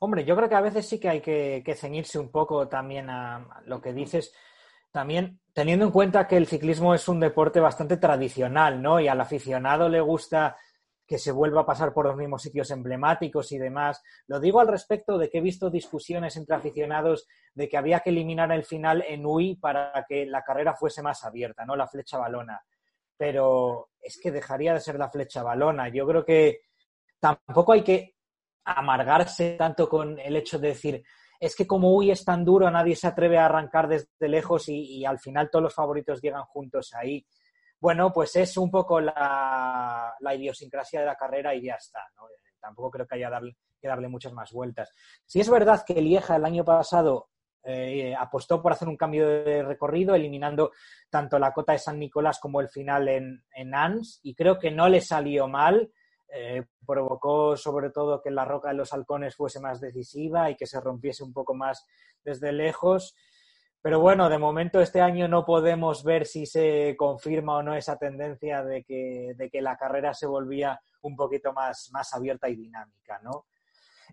[0.00, 3.62] Hombre, yo creo que a veces sí que hay que, ceñirse un poco también a
[3.66, 4.32] lo que dices,
[4.90, 8.98] también teniendo en cuenta que el ciclismo es un deporte bastante tradicional, ¿no?
[9.00, 10.56] Y al aficionado le gusta
[11.06, 14.00] que se vuelva a pasar por los mismos sitios emblemáticos y demás.
[14.28, 18.10] Lo digo al respecto de que he visto discusiones entre aficionados de que había que
[18.10, 21.74] eliminar el final en UI para que la carrera fuese más abierta, ¿no?
[21.74, 22.62] La flecha balona.
[23.16, 25.88] Pero es que dejaría de ser la flecha balona.
[25.88, 26.62] Yo creo que
[27.18, 28.16] tampoco hay que
[28.64, 31.02] amargarse tanto con el hecho de decir,
[31.38, 34.98] es que como UI es tan duro, nadie se atreve a arrancar desde lejos y,
[34.98, 37.26] y al final todos los favoritos llegan juntos ahí
[37.80, 42.00] bueno, pues es un poco la, idiosincrasia de la carrera y ya está.
[42.60, 43.30] Tampoco creo que haya
[43.80, 44.92] que darle muchas más vueltas.
[45.24, 47.30] Si es verdad que Lieja el año pasado
[47.62, 50.72] eh, apostó por hacer un cambio de recorrido, eliminando
[51.08, 54.70] tanto la cota de San Nicolás como el final en, en Ans, y creo que
[54.70, 55.90] no le salió mal.
[56.32, 60.64] Eh, provocó sobre todo que la roca de los halcones fuese más decisiva y que
[60.66, 61.84] se rompiese un poco más
[62.22, 63.16] desde lejos.
[63.82, 67.96] Pero bueno, de momento este año no podemos ver si se confirma o no esa
[67.96, 72.56] tendencia de que, de que la carrera se volvía un poquito más, más abierta y
[72.56, 73.46] dinámica, ¿no?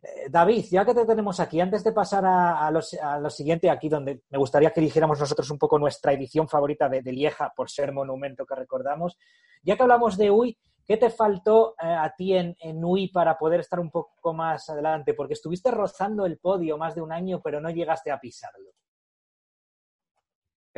[0.02, 4.22] Eh, David, ya que te tenemos aquí, antes de pasar a, lo, siguiente, aquí donde
[4.30, 8.46] me gustaría que dijéramos nosotros un poco nuestra edición favorita de, Lieja, por ser monumento
[8.46, 9.18] que recordamos,
[9.64, 13.38] ya que hablamos de UI, ¿qué te faltó eh, a ti en, en UI para
[13.38, 15.14] poder estar un poco más adelante?
[15.14, 18.72] Porque estuviste rozando el podio más de un año, pero no llegaste a pisarlo.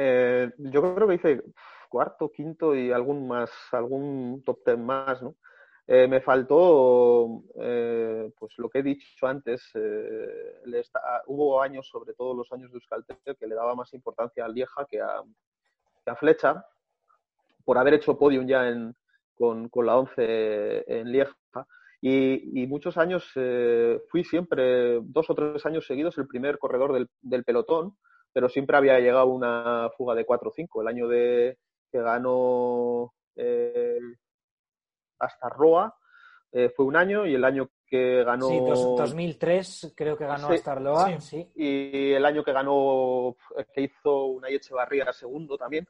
[0.01, 1.43] Eh, yo creo que hice
[1.89, 5.35] cuarto, quinto y algún más, algún top ten más, ¿no?
[5.91, 9.71] Eh, me faltó, eh, pues lo que he dicho antes,
[11.25, 14.85] hubo años, sobre todo los años de Euskaltel, que le daba más importancia a Lieja
[14.85, 15.23] que a,
[16.15, 16.63] Flecha,
[17.65, 18.71] por haber hecho podium ya
[19.33, 21.33] con, la 11 en Lieja.
[22.01, 23.27] Y, muchos años
[24.09, 27.97] fui siempre, dos o tres años seguidos, el primer corredor del pelotón,
[28.31, 30.81] pero siempre había llegado una fuga de 4 o 5.
[30.83, 31.57] El año de
[31.91, 33.97] que ganó eh,
[35.19, 35.95] hasta Roa
[36.51, 38.47] eh, fue un año y el año que ganó...
[38.47, 41.51] Sí, 2003 creo que ganó hasta Roa, sí.
[41.55, 43.35] Y el año que ganó,
[43.73, 45.87] que hizo una Echevarría segundo también,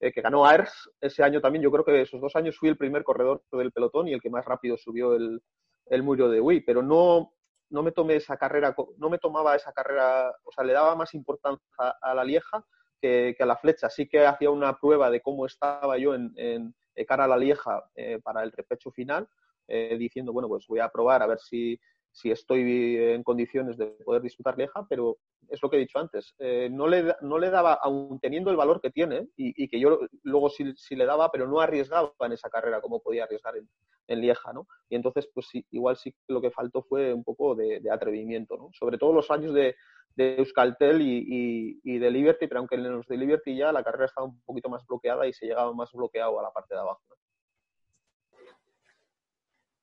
[0.00, 2.76] eh, que ganó AERS, ese año también, yo creo que esos dos años fui el
[2.76, 5.42] primer corredor del pelotón y el que más rápido subió el,
[5.86, 7.32] el muro de Wii, pero no,
[7.70, 11.14] no me tomé esa carrera, no me tomaba esa carrera, o sea, le daba más
[11.14, 11.66] importancia
[12.00, 12.64] a la Lieja
[13.00, 13.88] que, a la flecha.
[13.88, 16.74] Sí que hacía una prueba de cómo estaba yo en, en
[17.06, 19.28] cara a la Lieja eh, para el repecho final,
[19.66, 21.78] eh, diciendo, bueno, pues voy a probar a ver si,
[22.12, 25.18] si estoy en condiciones de poder disputar Lieja, pero
[25.48, 28.56] es lo que he dicho antes, eh, no, le, no le daba, aún teniendo el
[28.56, 32.50] valor que tiene, y, que yo luego sí, le daba, pero no arriesgaba en esa
[32.50, 33.68] carrera como podía arriesgar en,
[34.08, 34.66] en Lieja, ¿no?
[34.88, 38.70] Y entonces, pues sí, igual sí lo que faltó fue un poco de, atrevimiento, ¿no?
[38.72, 39.74] Sobre todo los años de,
[40.16, 44.26] Euskaltel y, y, de Liberty, pero aunque en los de Liberty ya la carrera estaba
[44.26, 47.00] un poquito más bloqueada y se llegaba más bloqueado a la parte de abajo.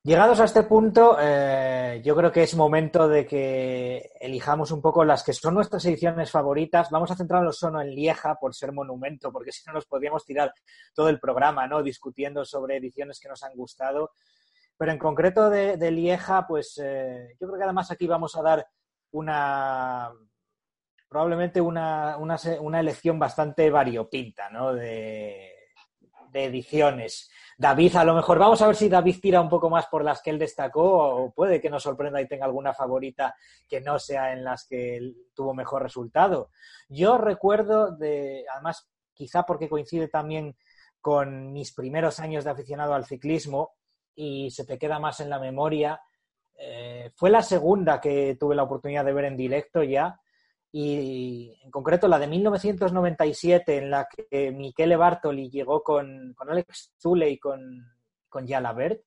[0.05, 5.03] Llegados a este punto, eh, yo creo que es momento de que elijamos un poco
[5.03, 6.91] las que son nuestras ediciones favoritas.
[6.91, 10.53] Vamos a centrarnos solo en Lieja por ser monumento, porque si no nos podríamos tirar
[10.93, 11.81] todo el programa, ¿no?
[11.81, 14.11] Discutiendo sobre ediciones que nos han gustado.
[14.77, 18.67] Pero en concreto de, Lieja, pues eh, yo creo que además aquí vamos a dar
[19.09, 20.11] una
[21.09, 24.71] probablemente una, una, elección bastante variopinta, ¿no?
[24.71, 25.51] De
[26.31, 27.31] ediciones.
[27.57, 30.21] David, a lo mejor vamos a ver si David tira un poco más por las
[30.21, 33.33] que él destacó o puede que nos sorprenda y tenga alguna favorita
[33.67, 36.49] que no sea en las que él tuvo mejor resultado.
[36.89, 40.57] Yo recuerdo de, además, quizá porque coincide también
[40.99, 43.71] con mis primeros años de aficionado al ciclismo
[44.13, 46.01] y se te queda más en la memoria,
[46.57, 50.19] eh, fue la segunda que tuve la oportunidad de ver en directo ya
[50.77, 56.91] y en concreto la de 1997 en la que Michele Bartoli llegó con, con Alex
[57.01, 57.95] Zule y con,
[58.27, 59.01] con Jalabert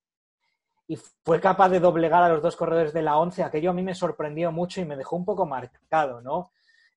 [0.87, 3.83] y fue capaz de doblegar a los dos corredores de la 11, aquello a mí
[3.83, 6.53] me sorprendió mucho y me dejó un poco marcado, ¿no?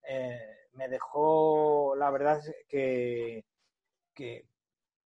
[0.08, 0.40] Eh,
[0.76, 3.44] me dejó, la verdad, que,
[4.14, 4.48] que,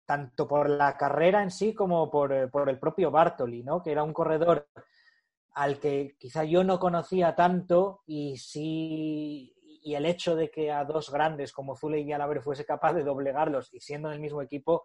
[0.03, 3.83] tanto por la carrera en sí como por, por el propio Bartoli, ¿no?
[3.83, 4.67] Que era un corredor
[5.53, 10.85] al que quizá yo no conocía tanto y sí y el hecho de que a
[10.85, 14.41] dos grandes como Zule y Alaver fuese capaz de doblegarlos y siendo en el mismo
[14.41, 14.83] equipo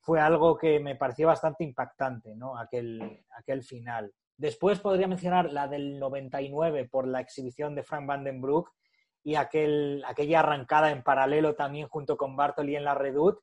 [0.00, 2.58] fue algo que me pareció bastante impactante, ¿no?
[2.58, 4.12] Aquel, aquel final.
[4.36, 8.68] Después podría mencionar la del 99 por la exhibición de Frank Vandenbroek
[9.22, 13.38] y aquel, aquella arrancada en paralelo también junto con Bartoli en la Redut.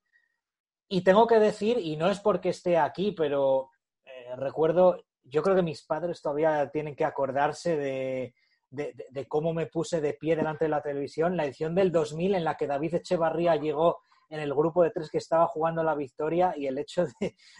[0.89, 3.69] Y tengo que decir, y no es porque esté aquí, pero
[4.03, 10.01] eh, recuerdo, yo creo que mis padres todavía tienen que acordarse de, cómo me puse
[10.01, 13.55] de pie delante de la televisión, la edición del 2000 en la que David Echevarría
[13.55, 13.99] llegó
[14.29, 17.05] en el grupo de tres que estaba jugando la victoria y el hecho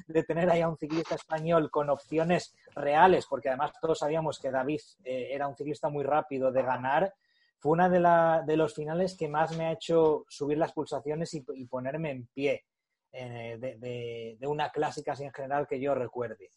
[0.08, 4.52] de, tener ahí a un ciclista español con opciones reales, porque además todos sabíamos que
[4.52, 7.14] David eh, era un ciclista muy rápido de ganar,
[7.60, 11.42] fue una de, de, los finales que más me ha hecho subir las pulsaciones y,
[11.66, 12.64] ponerme en pie
[13.12, 16.50] eh, de, una clásica así en general que yo recuerde.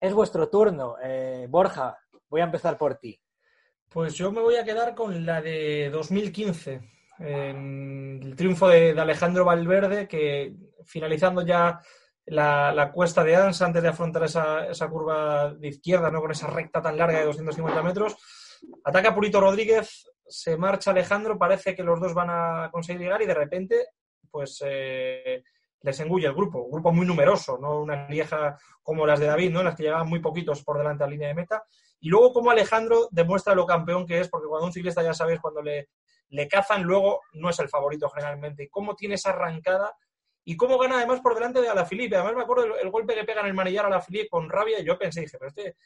[0.00, 0.96] Es vuestro turno.
[1.02, 1.98] Eh, Borja,
[2.28, 3.20] voy a empezar por ti.
[3.88, 6.80] Pues yo me voy a quedar con la de 2015
[7.20, 11.78] el triunfo de, Alejandro Valverde, que finalizando ya
[12.26, 16.20] la, cuesta de Ansa antes de afrontar esa, curva de izquierda, ¿no?
[16.20, 18.16] con esa recta tan larga de 250 metros,
[18.84, 23.26] ataca Purito Rodríguez, se marcha Alejandro, parece que los dos van a conseguir llegar y
[23.26, 23.88] de repente,
[24.30, 25.42] pues eh,
[25.82, 29.50] les engulle el grupo, un grupo muy numeroso, no una lieja como las de David,
[29.50, 29.60] ¿no?
[29.60, 31.64] en las que llegaban muy poquitos por delante a la línea de meta.
[32.00, 35.40] Y luego como Alejandro demuestra lo campeón que es, porque cuando un ciclista ya sabes
[35.40, 38.68] cuando le cazan, luego no es el favorito generalmente.
[38.70, 39.94] cómo tiene esa arrancada
[40.44, 42.16] y cómo gana además por delante de Alaphilippe.
[42.16, 44.84] Además me acuerdo el, golpe que pega en el manillar a Alaphilippe con rabia y
[44.84, 45.76] yo pensé, dije, pero este,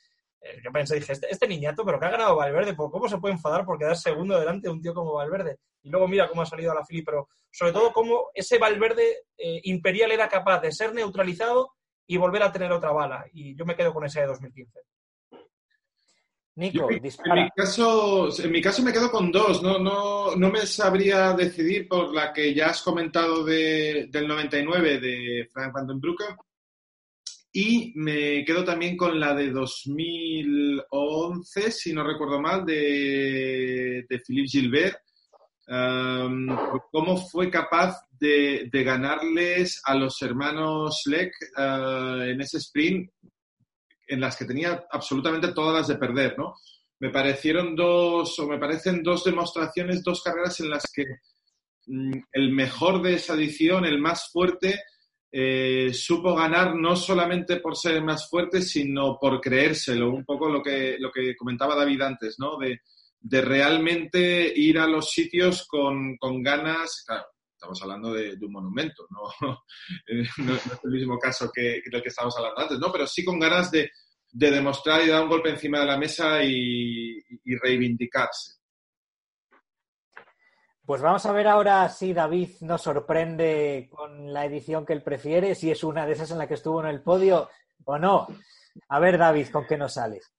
[0.62, 3.64] yo pensé, dije, este, este, niñato, pero que ha ganado Valverde, ¿cómo se puede enfadar
[3.64, 5.58] por quedar segundo delante de un tío como Valverde?
[5.82, 10.12] Y luego mira cómo ha salido Alaphilippe, pero sobre todo cómo ese Valverde eh, imperial
[10.12, 11.72] era capaz de ser neutralizado
[12.06, 13.24] y volver a tener otra bala.
[13.32, 14.80] Y yo me quedo con esa de 2015.
[16.56, 19.60] Nico, en, mi caso, en mi caso me quedo con dos.
[19.60, 25.00] No, no, no me sabría decidir por la que ya has comentado de, del 99
[25.00, 26.00] de Frank Van den
[27.56, 34.48] Y me quedo también con la de 2011, si no recuerdo mal, de, de Philippe
[34.48, 34.98] Gilbert.
[36.90, 43.08] cómo fue capaz de, de, ganarles a los hermanos Leck uh, en ese sprint
[44.08, 46.56] en las que tenía absolutamente todas las de perder, ¿no?
[46.98, 51.04] Me parecieron dos, o me parecen dos demostraciones, dos carreras en las que
[51.86, 54.80] mm, el mejor de esa edición, el más fuerte,
[55.36, 60.62] eh, supo ganar no solamente por ser más fuerte, sino por creérselo, un poco lo
[60.62, 62.56] que, lo que comentaba David antes, ¿no?
[62.56, 62.80] De,
[63.42, 69.24] realmente ir a los sitios con, ganas, claro, estamos hablando de, un monumento, ¿no?
[69.40, 72.92] no, es el mismo caso que, del que estábamos hablando antes, ¿no?
[72.92, 73.90] Pero sí con ganas de,
[74.30, 77.20] demostrar y dar un golpe encima de la mesa y,
[77.60, 78.52] reivindicarse.
[80.86, 85.54] Pues vamos a ver ahora si David nos sorprende con la edición que él prefiere,
[85.54, 87.48] si es una de esas en la que estuvo en el podio
[87.86, 88.26] o no.
[88.90, 90.30] A ver, David, ¿con qué nos sales?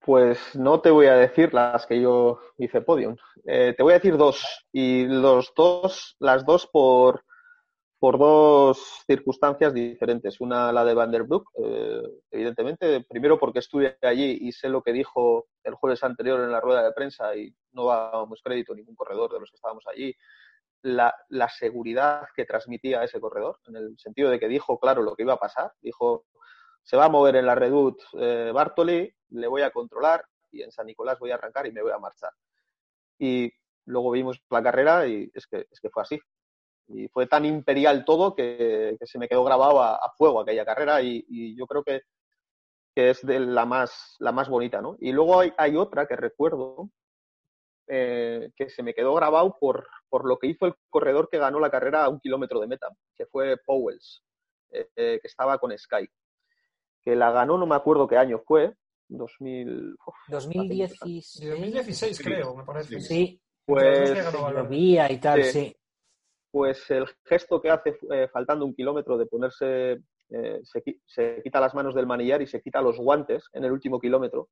[0.00, 3.16] Pues no te voy a decir las que yo hice podium.
[3.44, 4.68] Eh, te voy a decir dos.
[4.72, 7.24] Y los dos, las dos por,
[8.00, 10.40] por dos circunstancias diferentes.
[10.40, 13.04] Una, la de Vanderbroek, eh, evidentemente.
[13.06, 16.82] Primero porque estuve allí y sé lo que dijo el jueves anterior en la rueda
[16.82, 20.16] de prensa y no damos crédito a ningún corredor de los que estábamos allí.
[20.82, 25.14] La, la, seguridad que transmitía ese corredor, en el sentido de que dijo claro lo
[25.14, 25.74] que iba a pasar.
[25.82, 26.24] Dijo,
[26.82, 30.72] se va a mover en la Redut eh, Bartoli, le voy a controlar y en
[30.72, 32.32] San Nicolás voy a arrancar y me voy a marchar.
[33.18, 33.52] Y
[33.84, 36.18] luego vimos la carrera y es que, es que fue así.
[36.88, 41.54] Y fue tan imperial todo que, se me quedó grabado a, fuego aquella carrera y,
[41.56, 42.02] yo creo que,
[42.94, 44.80] que, es de la más, la más bonita.
[44.80, 44.96] ¿no?
[45.00, 46.90] Y luego hay, hay otra que recuerdo
[47.86, 51.60] eh, que se me quedó grabado por, por lo que hizo el corredor que ganó
[51.60, 54.22] la carrera a un kilómetro de meta, que fue Powells,
[54.70, 56.08] eh, que estaba con Sky
[57.02, 58.74] que la ganó, no me acuerdo qué año fue,
[59.08, 59.96] 2000,
[60.28, 61.40] 2016.
[61.42, 63.00] 2016 creo, me parece.
[63.00, 65.76] Sí, pues y tal, sí.
[66.50, 71.74] Pues el gesto que hace eh, faltando un kilómetro de ponerse, eh, se, quita las
[71.74, 74.48] manos del manillar y se quita los guantes en el último kilómetro.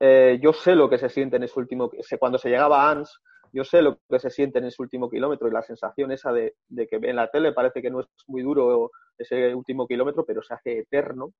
[0.00, 3.20] Eh, yo sé lo que se siente en ese último, cuando se llegaba a Ans,
[3.52, 6.56] yo sé lo que se siente en ese último kilómetro y la sensación esa de,
[6.68, 10.42] de que en la tele parece que no es muy duro ese último kilómetro, pero
[10.42, 11.34] se hace eterno.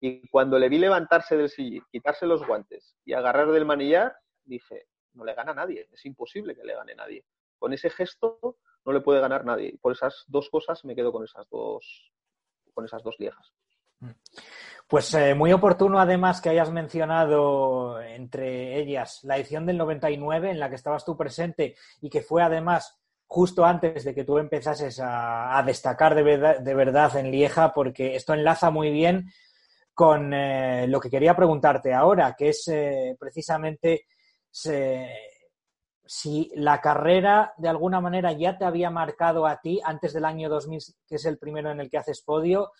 [0.00, 4.86] Y cuando le vi levantarse del sillín, quitarse los guantes y agarrar del manillar, dije,
[5.14, 7.24] no le gana nadie, es imposible que le gane nadie.
[7.58, 9.78] Con ese gesto no le puede ganar nadie.
[9.80, 12.12] Por esas dos cosas me quedo con esas dos,
[12.72, 13.52] con esas dos viejas.
[14.88, 20.58] Pues eh, muy oportuno además que hayas mencionado entre ellas la edición del 99 en
[20.58, 25.00] la que estabas tú presente y que fue además justo antes de que tú empezases
[25.00, 29.30] a, destacar de verdad, en Lieja, porque esto enlaza muy bien
[29.94, 34.06] con eh, lo que quería preguntarte ahora, que es eh, precisamente
[36.12, 40.48] si la carrera de alguna manera ya te había marcado a ti antes del año
[40.48, 42.72] 2000, que es el primero en el que haces podio,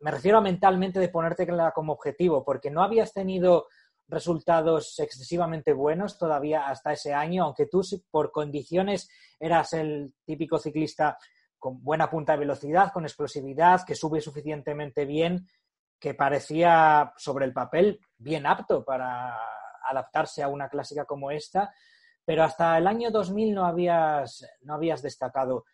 [0.00, 3.68] me refiero a mentalmente de ponerte como objetivo, porque no habías tenido
[4.08, 9.08] resultados excesivamente buenos todavía hasta ese año, aunque tú por condiciones
[9.40, 11.16] eras el típico ciclista
[11.58, 15.48] con buena punta de velocidad, con explosividad, que sube suficientemente bien,
[15.98, 19.34] que parecía sobre el papel bien apto para
[19.88, 21.72] adaptarse a una clásica como esta,
[22.26, 25.64] pero hasta el año 2000 no habías, no habías destacado.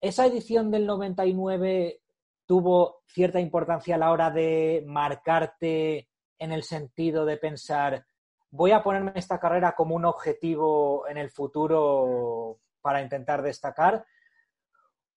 [0.00, 2.00] ¿Esa edición del 99
[2.46, 8.06] tuvo cierta importancia a la hora de marcarte en el sentido de pensar,
[8.50, 14.06] voy a ponerme esta carrera como un objetivo en el futuro para intentar destacar?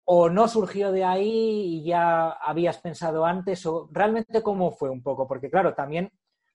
[0.05, 3.67] ¿O no surgió de ahí y ya habías pensado antes?
[3.67, 5.29] ¿O realmente cómo fue un poco?
[5.29, 6.11] Porque claro, también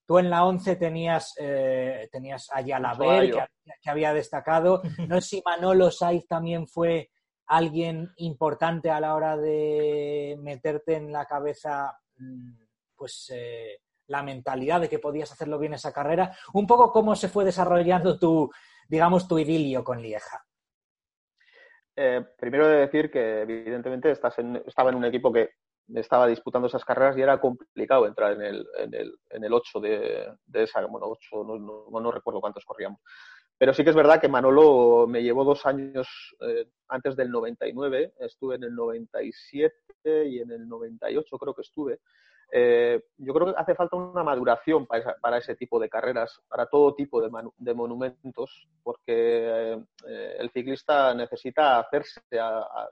[0.06, 3.46] tú en la 11 tenías, eh, tenías a Yalaber, que,
[3.82, 4.82] que, había destacado.
[5.08, 7.10] No sé si Manolo Saiz también fue
[7.48, 12.54] alguien importante a la hora de meterte en la cabeza mm,
[12.96, 16.36] pues eh, la mentalidad de que podías hacerlo bien esa carrera.
[16.54, 18.50] Un poco cómo se fue desarrollando tu,
[18.88, 20.44] digamos, tu idilio con Lieja.
[21.96, 24.36] Eh, primero de decir que evidentemente estás
[24.66, 25.52] estaba en un equipo que
[25.96, 29.80] estaba disputando esas carreras y era complicado entrar en el, en el, en el 8
[29.80, 33.00] de, esa, bueno, 8, no, no, recuerdo cuántos corríamos.
[33.58, 38.14] Pero sí que es verdad que Manolo me llevó dos años eh, antes del 99,
[38.20, 39.74] estuve en el 97
[40.28, 42.00] y en el 98 creo que estuve.
[42.56, 46.94] Eh, yo creo que hace falta una maduración para, ese tipo de carreras, para todo
[46.94, 52.22] tipo de, monumentos, porque eh, el ciclista necesita hacerse,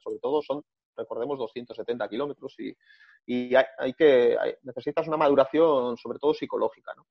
[0.03, 0.63] sobre todo son,
[1.01, 2.75] recordemos, 270 kilómetros y,
[3.25, 6.93] y hay, que, necesitas una maduración sobre todo psicológica.
[6.95, 7.05] ¿no?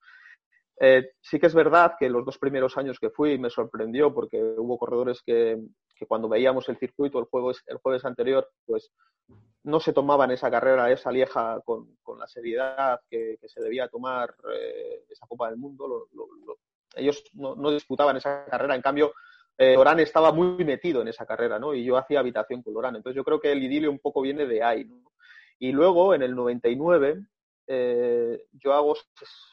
[0.82, 4.42] Eh, sí que es verdad que los dos primeros años que fui me sorprendió porque
[4.42, 5.58] hubo corredores que,
[6.08, 8.90] cuando veíamos el circuito el jueves, el jueves anterior, pues
[9.64, 15.04] no se tomaban esa carrera, esa lieja con, la seriedad que, se debía tomar eh,
[15.10, 16.08] esa Copa del Mundo.
[16.96, 19.12] ellos no, disputaban esa carrera, en cambio,
[19.60, 21.74] eh, Lorán estaba muy metido en esa carrera, ¿no?
[21.74, 22.96] Y yo hacía habitación con Lorán.
[22.96, 24.88] Entonces yo creo que el idilio un poco viene de ahí,
[25.58, 27.22] Y luego, en el 99,
[27.66, 28.96] eh, yo hago,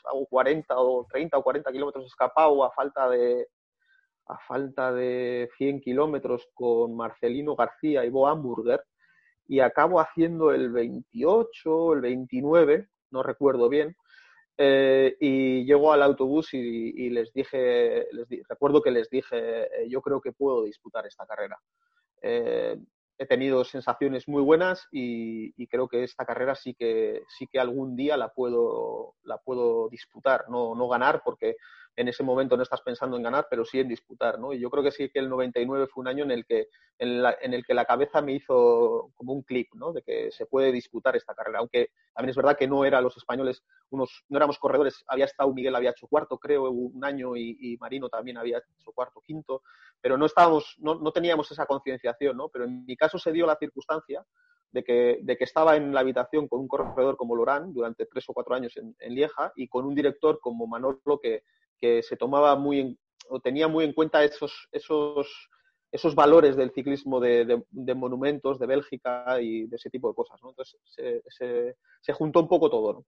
[0.05, 3.49] hago 40 o 30 o 40 kilómetros escapado a falta de
[4.27, 8.81] a falta de 100 kilómetros con Marcelino García y Bo Hamburger
[9.45, 13.95] y acabo haciendo el 28, el 29, no recuerdo bien,
[14.57, 20.01] eh, y llego al autobús y, les dije, les recuerdo que les dije, eh, yo
[20.01, 21.57] creo que puedo disputar esta carrera.
[23.19, 27.95] He tenido sensaciones muy buenas y, creo que esta carrera sí que sí que algún
[27.95, 31.57] día la puedo la puedo disputar no no ganar porque
[31.97, 34.53] en ese momento no estás pensando en ganar, pero sí en disputar, ¿no?
[34.53, 36.67] Y yo creo que sí que el 99 fue un año en el que,
[36.99, 39.91] en, el que la cabeza me hizo como un clic, ¿no?
[39.91, 43.17] De que se puede disputar esta carrera, aunque también es verdad que no eran los
[43.17, 47.75] españoles, unos, no éramos corredores, había estado Miguel, había hecho cuarto, creo, un año, y,
[47.79, 49.63] Marino también había hecho cuarto, quinto,
[49.99, 52.49] pero no estábamos, no, no teníamos esa concienciación, ¿no?
[52.49, 54.23] Pero en mi caso se dio la circunstancia
[54.71, 58.25] de que, de que, estaba en la habitación con un corredor como Lorán durante tres
[58.29, 61.43] o cuatro años en, en Lieja y con un director como Manolo que,
[61.79, 62.97] que se tomaba muy
[63.29, 65.49] o tenía muy en cuenta esos, esos,
[65.91, 67.63] esos valores del ciclismo de,
[67.95, 70.41] monumentos de Bélgica y de ese tipo de cosas.
[70.41, 70.49] ¿no?
[70.49, 72.93] Entonces se, se, juntó un poco todo.
[72.93, 73.05] ¿no?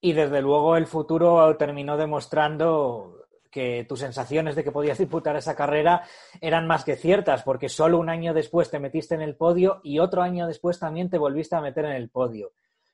[0.00, 3.16] Y desde luego el futuro terminó demostrando
[3.50, 6.04] que tus sensaciones de que podías disputar esa carrera
[6.40, 9.98] eran más que ciertas, porque solo un año después te metiste en el podio y
[9.98, 12.52] otro año después también te volviste a meter en el podio.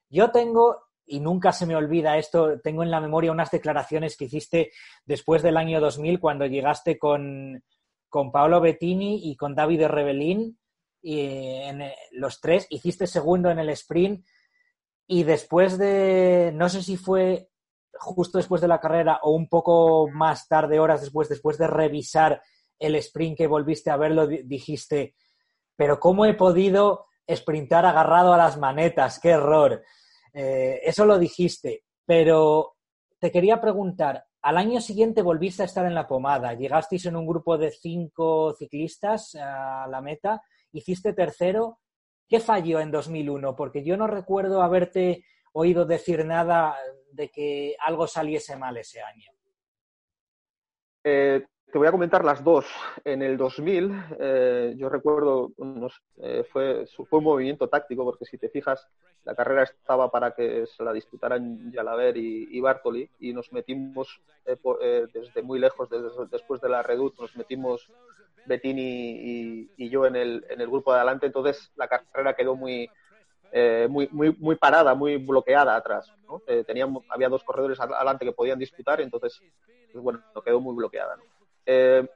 [0.08, 4.24] Yo tengo y nunca se me olvida esto, tengo en la memoria unas declaraciones que
[4.24, 4.72] hiciste
[5.04, 7.62] después del año 2000 cuando llegaste con,
[8.08, 10.58] con Paolo Bettini y con David Rebelín,
[11.02, 14.26] y en eh, los tres, hiciste segundo en el sprint
[15.06, 17.48] y después de, no sé si fue
[17.92, 22.42] justo después de la carrera o un poco más tarde, horas después, después de revisar
[22.78, 25.14] el sprint que volviste a verlo, dijiste,
[25.76, 29.18] pero ¿cómo he podido sprintar agarrado a las manetas?
[29.20, 29.82] ¡Qué error!
[30.38, 32.76] Eh, eso lo dijiste, pero
[33.18, 37.26] te quería preguntar, al año siguiente volviste a estar en la pomada, llegasteis en un
[37.26, 41.80] grupo de cinco ciclistas a la meta, hiciste tercero.
[42.28, 43.56] ¿Qué falló en 2001?
[43.56, 45.24] Porque yo no recuerdo haberte
[45.54, 46.76] oído decir nada
[47.12, 49.30] de que algo saliese mal ese año.
[51.02, 52.64] Eh, te voy a comentar las dos.
[53.04, 55.50] En el 2000, eh, yo recuerdo,
[56.18, 58.86] eh, fue, fue un movimiento táctico, porque si te fijas,
[59.24, 64.20] la carrera estaba para que se la disputaran Jalaver y, y Bartoli, y nos metimos
[65.12, 65.88] desde muy lejos,
[66.30, 67.90] después de la Redut, nos metimos
[68.46, 72.88] Bettini y, yo en el, en el, grupo de adelante, entonces la carrera quedó muy,
[73.88, 76.12] muy, muy, muy parada, muy bloqueada atrás.
[76.64, 79.42] teníamos, había dos corredores adelante que podían disputar, entonces
[79.92, 81.16] pues bueno, quedó muy bloqueada.
[81.66, 82.06] Eh,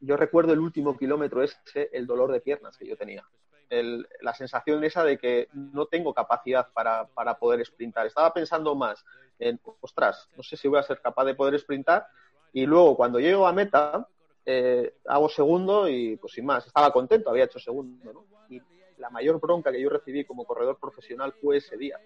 [0.00, 3.24] yo recuerdo el último kilómetro ese, el dolor de piernas que yo tenía.
[4.20, 8.06] la sensación esa de que no tengo capacidad para, poder sprintar.
[8.06, 9.04] Estaba pensando más
[9.38, 12.06] en, ostras, no sé si voy a ser capaz de poder sprintar.
[12.52, 14.08] Y luego, cuando llego a meta,
[14.46, 18.24] eh, hago segundo y, pues sin más, estaba contento, había hecho segundo.
[18.48, 18.62] Y
[18.96, 22.00] la mayor bronca que yo recibí como corredor profesional fue ese día.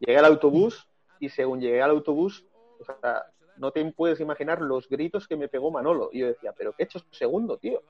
[0.00, 0.88] Llegué al autobús
[1.20, 2.44] y según llegué al autobús,
[2.80, 3.26] o sea,
[3.60, 6.08] no te puedes imaginar los gritos que me pegó Manolo.
[6.12, 7.82] Y yo decía, pero ¿qué he hecho segundo, tío?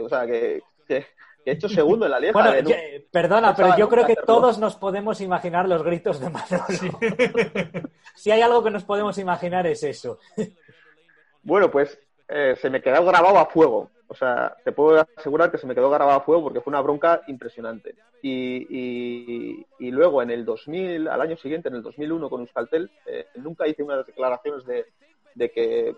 [0.00, 1.04] O sea, que, he
[1.44, 2.32] hecho segundo en la lieja.
[2.32, 2.70] Bueno,
[3.10, 6.98] perdona, pero yo creo que todos nos podemos imaginar los gritos de Manolo.
[8.14, 10.20] si hay algo que nos podemos imaginar es eso.
[11.42, 11.98] bueno, pues
[12.28, 13.90] eh, se me quedó grabado a fuego.
[14.08, 16.80] O sea, te puedo asegurar que se me quedó grabado a fuego porque fue una
[16.80, 17.96] bronca impresionante.
[18.22, 23.26] Y, y, luego en el 2000, al año siguiente, en el 2001 con Euskaltel, eh,
[23.36, 24.86] nunca hice unas declaraciones de,
[25.36, 25.96] de que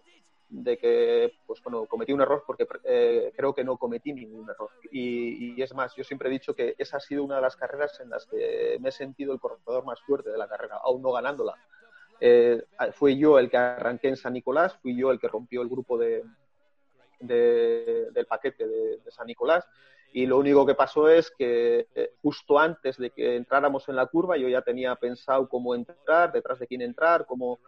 [0.50, 4.70] de que pues bueno cometí un error porque eh, creo que no cometí ningún error.
[4.90, 8.00] Y, es más yo siempre he dicho que esa ha sido una de las carreras
[8.00, 11.12] en las que me he sentido el corredor más fuerte de la carrera aún no
[11.12, 11.54] ganándola.
[12.20, 12.62] Eh,
[12.92, 15.96] fui yo el que arranqué en San Nicolás fui yo el que rompió el grupo
[15.98, 16.24] de,
[17.20, 19.66] del paquete de, San Nicolás.
[20.10, 24.06] Y lo único que pasó es que eh, justo antes de que entráramos en la
[24.06, 27.58] curva yo ya tenía pensado cómo entrar detrás de quién entrar cómo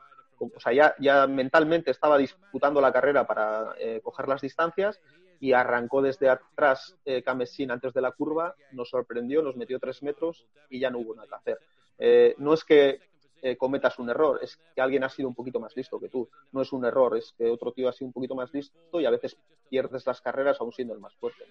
[0.40, 5.00] o sea, ya, mentalmente estaba disputando la carrera para eh, coger las distancias
[5.40, 10.46] y arrancó desde atrás eh, antes de la curva, nos sorprendió, nos metió tres metros
[10.68, 11.58] y ya no hubo nada que hacer.
[11.98, 13.00] Eh, no es que
[13.42, 16.28] eh, cometas un error, es que alguien ha sido un poquito más listo que tú.
[16.52, 19.06] No es un error, es que otro tío ha sido un poquito más listo y
[19.06, 19.36] a veces
[19.70, 21.44] pierdes las carreras aún siendo el más fuerte.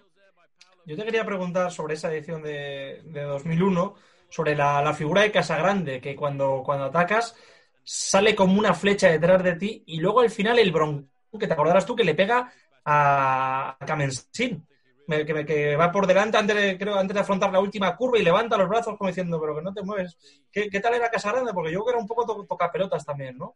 [0.86, 3.94] Yo te quería preguntar sobre esa edición de, 2001,
[4.28, 7.36] sobre la, la, figura de Casagrande, que cuando, cuando atacas
[7.82, 11.08] sale como una flecha detrás de ti y luego al final el bronco,
[11.38, 12.52] que te acordarás tú, que le pega
[12.84, 14.66] a Kamensin,
[15.08, 18.68] que, va por delante antes de, antes de afrontar la última curva y levanta los
[18.68, 20.16] brazos como diciendo, pero que no te mueves.
[20.52, 21.52] ¿Qué, tal era Casaranda?
[21.52, 23.54] Porque yo creo que era un poco toca pelotas también, ¿no?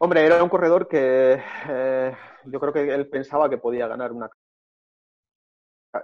[0.00, 4.30] Hombre, era un corredor que eh, yo creo que él pensaba que podía ganar una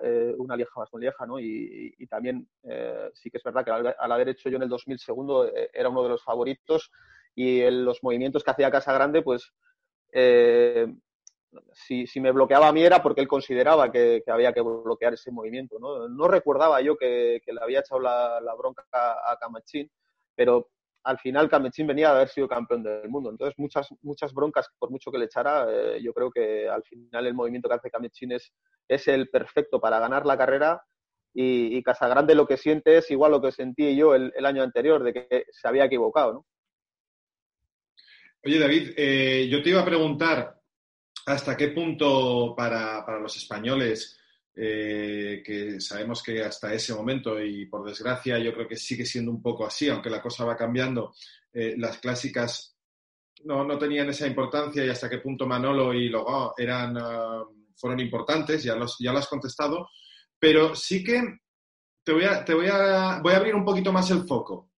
[0.03, 1.39] eh, una lieja bastón lieja, ¿no?
[1.39, 4.99] Y, también eh, sí que es verdad que al, haber hecho yo en el 2000
[4.99, 6.91] segundo eh, era uno de los favoritos
[7.35, 9.53] y los movimientos que hacía Casa Grande, pues
[11.73, 15.33] si, si, me bloqueaba a mí era porque él consideraba que, había que bloquear ese
[15.33, 16.29] movimiento, ¿no?
[16.29, 19.91] Recordaba yo que, le había echado la, la bronca a Camachín,
[20.35, 20.69] pero
[21.05, 23.31] al final Camechín venía de haber sido campeón del mundo.
[23.31, 27.27] Entonces, muchas, muchas broncas, por mucho que le echara, eh, yo creo que al final
[27.27, 28.53] el movimiento que hace Camechín es,
[28.89, 30.83] es el perfecto para ganar la carrera.
[31.37, 35.13] Y, Casagrande lo que siente es igual lo que sentí yo el, año anterior, de
[35.13, 36.33] que se había equivocado.
[36.33, 36.47] ¿no?
[38.45, 40.61] Oye, David, eh, yo te iba a preguntar
[41.27, 44.21] hasta qué punto para, para los españoles
[44.57, 49.33] eh, que sabemos que hasta ese momento, y por desgracia yo creo que sigue siendo
[49.33, 51.15] un poco así, aunque la cosa va cambiando,
[51.53, 52.77] eh, las clásicas
[53.45, 57.45] no, no, tenían esa importancia y hasta qué punto Manolo y Logo eran, ah,
[57.77, 59.89] fueron importantes, ya, los, ya lo has contestado,
[60.39, 61.21] pero sí que
[62.05, 64.71] te voy, a, te voy, a, voy a abrir un poquito más el foco.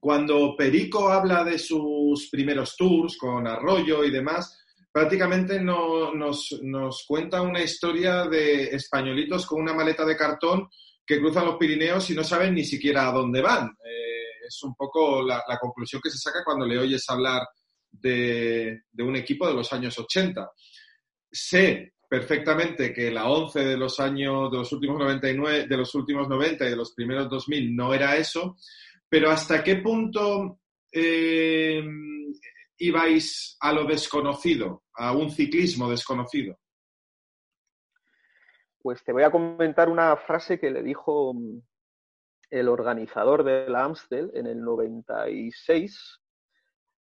[0.00, 4.56] Cuando Perico habla de sus primeros tours con Arroyo y demás,
[4.98, 10.68] prácticamente nos, cuenta una historia de españolitos con una maleta de cartón
[11.06, 13.68] que cruzan los Pirineos y no saben ni siquiera a dónde van.
[13.68, 17.46] Eh, es un poco la, conclusión que se saca cuando le oyes hablar
[17.92, 20.50] de, un equipo de los años 80.
[21.30, 26.28] Sé perfectamente que la 11 de los años, de los últimos 99, de los últimos
[26.28, 28.56] 90 y de los primeros 2000 no era eso,
[29.08, 30.58] pero hasta qué punto
[30.90, 31.84] eh,
[32.78, 36.58] ibais a lo desconocido, a un ciclismo desconocido?
[38.82, 41.60] Pues te voy a comentar una frase que le dijo mm,
[42.50, 46.20] el organizador de la Amstel en el 96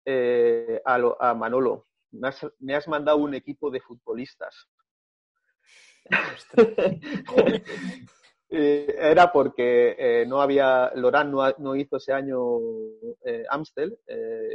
[0.05, 1.87] eh, a, Manolo.
[2.11, 4.69] Me has, mandado un equipo de futbolistas.
[8.51, 12.57] Eh, era porque eh, no había, Lorán no, hizo ese año
[13.23, 13.99] eh, Amstel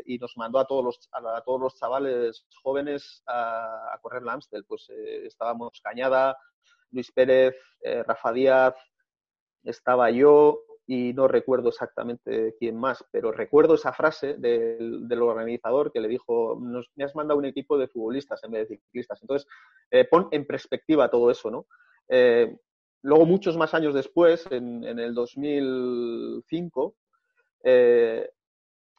[0.05, 4.65] y nos mandó a todos los, a, todos los chavales jóvenes a, correr la Amstel.
[4.65, 6.37] Pues estábamos Cañada,
[6.91, 7.55] Luis Pérez,
[8.05, 8.75] Rafa Díaz,
[9.63, 15.93] estaba yo y no recuerdo exactamente quién más, pero recuerdo esa frase del, del organizador
[15.93, 19.23] que le dijo, nos, me has mandado un equipo de futbolistas en vez de ciclistas.
[19.23, 19.49] Entonces,
[20.11, 21.67] pon en perspectiva todo eso, ¿no?
[23.05, 26.95] Luego, muchos más años después, en, el 2005,
[27.63, 28.31] eh,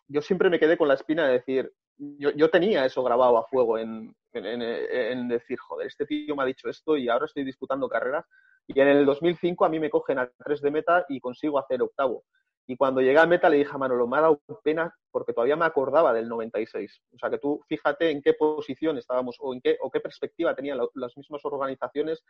[0.07, 3.79] yo siempre me quedé con la espina de decir, yo, tenía eso grabado a fuego
[3.79, 8.25] en, en, decir, joder, este tío me ha dicho esto y ahora estoy disputando carreras.
[8.67, 11.81] Y en el 2005 a mí me cogen a tres de meta y consigo hacer
[11.81, 12.23] octavo.
[12.67, 15.55] Y cuando llegué a meta le dije a Manolo, me ha dado pena porque todavía
[15.55, 17.01] me acordaba del 96.
[17.13, 20.55] O sea que tú fíjate en qué posición estábamos o en qué, o qué perspectiva
[20.55, 22.23] tenían las mismas organizaciones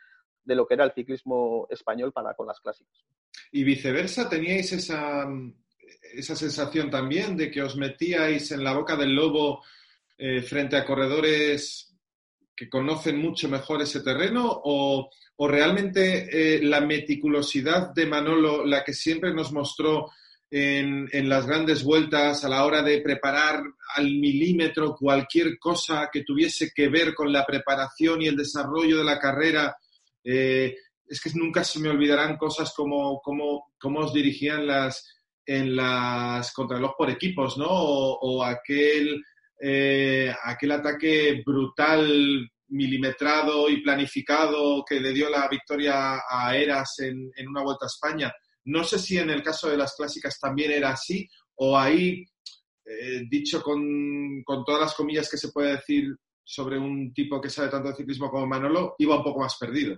[0.43, 3.06] de lo que era el ciclismo español para con las clásicas.
[3.51, 5.26] Y viceversa, ¿teníais esa,
[6.14, 9.64] esa sensación también de que os metíais en la boca del lobo
[10.18, 11.95] eh, frente a corredores
[12.56, 18.84] que conocen mucho mejor ese terreno o, o realmente eh, la meticulosidad de Manolo, la
[18.84, 20.12] que siempre nos mostró
[20.49, 23.62] en, las grandes vueltas a la hora de preparar
[23.95, 29.03] al milímetro cualquier cosa que tuviese que ver con la preparación y el desarrollo de
[29.03, 29.76] la carrera.
[30.24, 30.76] Eh,
[31.08, 36.95] es que nunca se me olvidarán cosas como cómo os dirigían las, en las contrarreloj
[36.97, 37.68] por equipos, ¿no?
[37.70, 39.24] O, aquel,
[39.62, 47.32] eh, aquel ataque brutal, milimetrado y planificado que le dio la victoria a Eras en,
[47.47, 48.34] una vuelta a España.
[48.66, 52.26] No sé si en el caso de las clásicas también era así o ahí,
[52.86, 57.70] eh, dicho con, todas las comillas que se puede decir sobre un tipo que sabe
[57.70, 59.97] tanto de ciclismo como Manolo, iba un poco más perdido.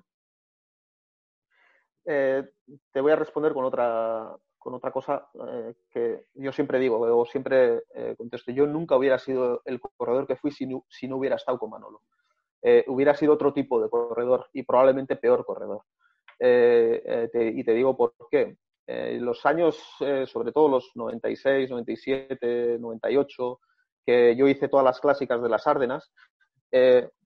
[2.05, 2.43] Eh,
[2.91, 4.34] te voy a responder con otra,
[4.68, 7.84] con otra cosa eh, que yo siempre digo, o siempre
[8.18, 8.51] contesto.
[8.51, 11.70] Yo nunca hubiera sido el corredor que fui si no, si no hubiera estado con
[11.70, 12.01] Manolo.
[12.88, 15.84] hubiera sido otro tipo de corredor y probablemente peor corredor.
[16.39, 18.57] Eh, eh, y te digo por qué.
[18.86, 19.78] Eh, los años,
[20.26, 23.59] sobre todo los 96, 97, 98,
[24.05, 26.11] que yo hice todas las clásicas de las Árdenas,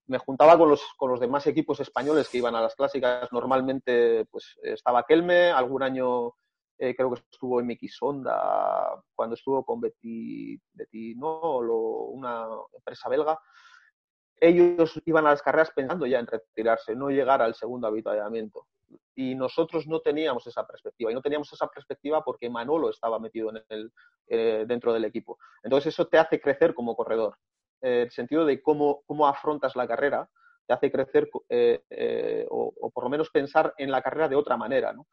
[0.08, 3.32] me juntaba con los, con los demás equipos españoles que iban a las clásicas.
[3.32, 6.34] Normalmente pues estaba Kelme, algún año
[6.96, 13.40] creo que estuvo en Miki Sonda, cuando estuvo con Betty, Betty no, una empresa belga
[14.42, 18.66] ellos iban a las carreras pensando ya en retirarse, no llegar al segundo avituallamiento
[19.16, 21.12] y nosotros no teníamos esa perspectiva.
[21.12, 23.92] Y no teníamos esa perspectiva porque Manolo estaba metido en el,
[24.28, 25.38] eh, dentro del equipo.
[25.64, 27.38] Entonces eso te hace crecer como corredor.
[27.82, 30.28] Eh, el sentido de cómo, cómo afrontas la carrera
[30.66, 34.58] te hace crecer eh, o, o, por lo menos pensar en la carrera de otra
[34.58, 34.92] manera.
[34.92, 35.08] ¿no?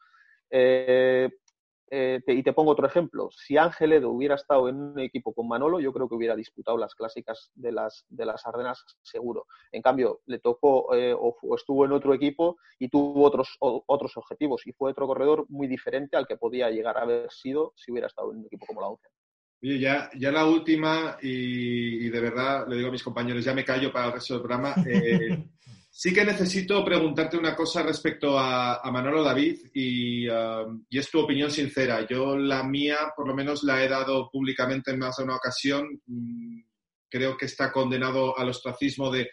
[1.91, 3.31] Eh, y te pongo otro ejemplo.
[3.31, 6.77] Si Ángel Edo hubiera estado en un equipo con Manolo, yo creo que hubiera disputado
[6.77, 9.47] las clásicas de las, de las Ardenas seguro.
[9.73, 14.67] En cambio, le tocó eh, o, estuvo en otro equipo y tuvo otros, otros objetivos
[14.67, 18.09] y fue otro corredor muy diferente al que podía llegar a haber sido si hubiera
[18.09, 19.09] estado en un equipo como la ONCE.
[19.61, 23.65] Oye, ya, ya la última, y, de verdad le digo a mis compañeros, ya me
[23.65, 24.75] callo para el resto del programa.
[24.87, 25.45] Eh,
[26.01, 31.51] Sí que necesito preguntarte una cosa respecto a, Manolo David um, y, es tu opinión
[31.51, 32.07] sincera.
[32.07, 36.01] Yo la mía, por lo menos, la he dado públicamente en más de una ocasión.
[36.07, 36.61] Mm,
[37.11, 39.29] creo que está condenado al ostracismo de,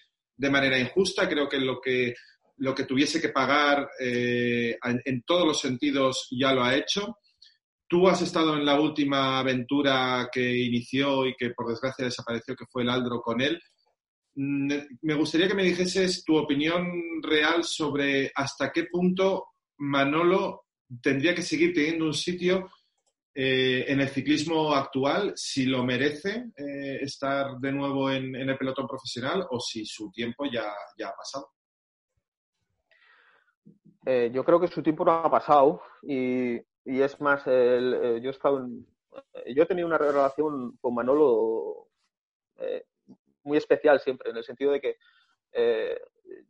[0.50, 1.30] manera injusta.
[1.30, 2.16] Creo que lo que,
[2.58, 7.20] lo que tuviese que pagar eh, en, todos los sentidos ya lo ha hecho.
[7.88, 12.66] Tú has estado en la última aventura que inició y que por desgracia desapareció, que
[12.66, 13.62] fue el Aldro con él.
[14.36, 20.66] Me gustaría que me dijeses tu opinión real sobre hasta qué punto Manolo
[21.02, 22.70] tendría que seguir teniendo un sitio
[23.38, 28.88] eh, en el ciclismo actual, si lo merece eh, estar de nuevo en, el pelotón
[28.88, 31.50] profesional o si su tiempo ya, ha pasado.
[34.06, 38.22] Eh, yo creo que su tiempo no ha pasado y, es más, yo, he
[39.54, 41.90] yo he tenido una relación con Manolo
[43.46, 44.98] muy especial siempre, en el sentido de que
[45.58, 45.98] eh,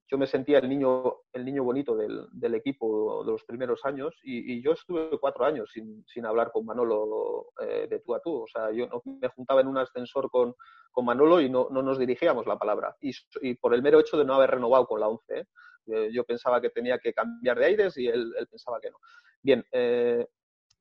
[0.07, 4.15] yo me sentía el niño, el niño bonito del, del equipo de los primeros años
[4.23, 8.43] y, yo estuve cuatro años sin, sin hablar con Manolo eh, de tú a tú.
[8.43, 10.55] O sea, yo no, me juntaba en un ascensor con,
[10.91, 12.95] con Manolo y no, no, nos dirigíamos la palabra.
[13.01, 15.39] Y, por el mero hecho de no haber renovado con la ONCE,
[15.87, 16.09] ¿eh?
[16.11, 18.97] yo pensaba que tenía que cambiar de aires y él, él pensaba que no.
[19.43, 19.63] Bien,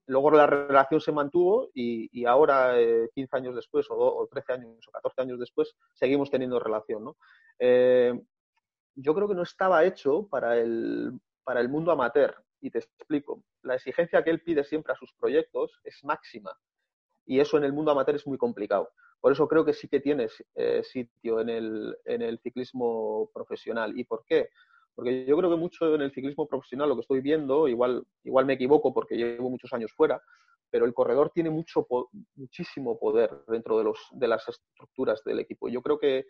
[0.06, 4.90] luego la relación se mantuvo y, ahora, 15 eh, años después, o, 13 años, o
[4.90, 7.04] 14 años después, seguimos teniendo relación.
[7.04, 7.16] ¿no?
[7.58, 8.12] Eh,
[8.94, 13.42] yo creo que no estaba hecho para el, para el mundo amateur y te explico.
[13.62, 16.56] La exigencia que él pide siempre a sus proyectos es máxima
[17.26, 18.90] y eso en el mundo amateur es muy complicado.
[19.20, 23.98] Por eso creo que sí que tienes eh, sitio en el, en el ciclismo profesional.
[23.98, 24.50] ¿Y por qué?
[24.94, 28.46] Porque yo creo que mucho en el ciclismo profesional lo que estoy viendo, igual, igual
[28.46, 30.22] me equivoco porque llevo muchos años fuera,
[30.70, 31.86] pero el corredor tiene mucho,
[32.34, 35.68] muchísimo poder dentro de, los, de las estructuras del equipo.
[35.68, 36.26] Yo creo que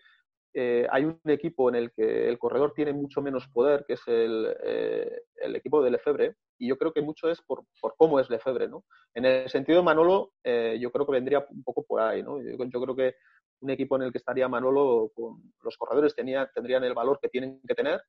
[0.56, 4.02] eh, hay un equipo en el que el corredor tiene mucho menos poder, que es
[4.06, 8.20] el, eh, el equipo de Lefebvre, y yo creo que mucho es por, por cómo
[8.20, 8.84] es Lefebvre, ¿no?
[9.14, 12.40] En el sentido de Manolo, eh, yo creo que vendría un poco por ahí, ¿no?
[12.40, 13.16] Yo, yo, creo que
[13.60, 17.28] un equipo en el que estaría Manolo, con los corredores tenía, tendrían el valor que
[17.28, 18.00] tienen que tener,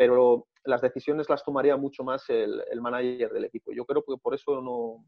[0.00, 3.70] pero las decisiones las tomaría mucho más el, manager del equipo.
[3.70, 5.04] Yo creo que por eso no...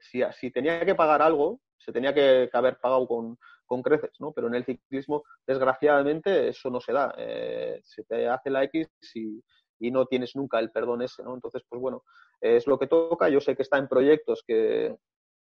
[0.00, 3.36] si, si tenía que pagar algo, se tenía que, que haber pagado con,
[3.66, 4.32] con creces, ¿no?
[4.32, 7.14] Pero en el ciclismo, desgraciadamente, eso no se da.
[7.18, 9.44] Eh, se te hace la X y,
[9.78, 11.34] y, no tienes nunca el perdón ese, ¿no?
[11.34, 12.04] Entonces, pues bueno,
[12.40, 13.28] es lo que toca.
[13.28, 14.96] Yo sé que está en proyectos que,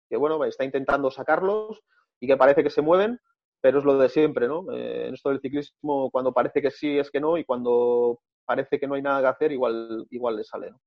[0.09, 1.81] que bueno, está intentando sacarlos
[2.19, 3.21] y que parece que se mueven,
[3.63, 4.71] pero es lo de siempre, ¿no?
[4.73, 8.79] Eh, en esto del ciclismo, cuando parece que sí, es que no, y cuando parece
[8.79, 10.81] que no hay nada que hacer, igual, igual le sale, ¿no?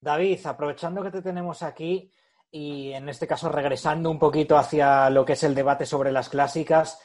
[0.00, 2.12] David, aprovechando que te tenemos aquí,
[2.50, 6.28] y en este caso regresando un poquito hacia lo que es el debate sobre las
[6.28, 7.02] clásicas,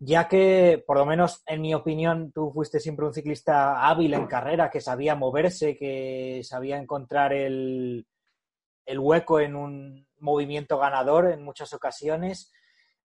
[0.00, 4.26] ya que, por lo menos en mi opinión, tú fuiste siempre un ciclista hábil en
[4.26, 8.06] carrera, que sabía moverse, que sabía encontrar el,
[8.86, 12.52] el hueco en un movimiento ganador en muchas ocasiones.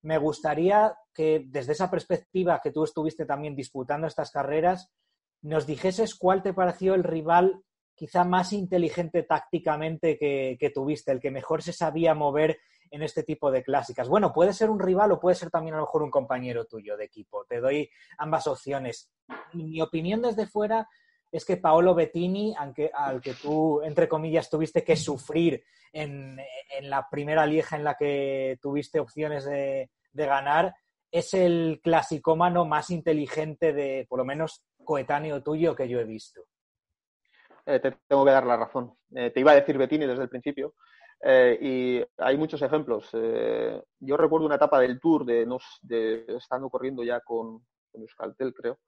[0.01, 4.91] Me gustaría que desde esa perspectiva que tú estuviste también disputando estas carreras,
[5.41, 7.63] nos dijeses cuál te pareció el rival
[7.95, 12.57] quizá más inteligente tácticamente que, que, tuviste, el que mejor se sabía mover
[12.91, 14.07] en este tipo de clásicas.
[14.07, 16.95] Bueno, puede ser un rival o puede ser también a lo mejor un compañero tuyo
[16.97, 17.45] de equipo.
[17.45, 19.11] Te doy ambas opciones.
[19.53, 20.87] Mi opinión desde fuera
[21.31, 25.63] es que Paolo Bettini, aunque, al que tú, entre comillas, tuviste que sufrir
[25.93, 26.39] en,
[26.81, 30.75] la primera lieja en la que tuviste opciones de, ganar,
[31.11, 36.41] es el clasicómano más inteligente de, por lo menos, coetáneo tuyo que yo he visto
[37.65, 38.95] eh, te tengo que dar la razón.
[39.13, 40.73] Eh, te iba a decir Bettini desde el principio.
[41.21, 43.11] Eh, y hay muchos ejemplos.
[43.11, 47.59] Yo recuerdo una etapa del Tour de, nos, de estando corriendo ya con,
[47.91, 48.79] con Euskaltel, creo.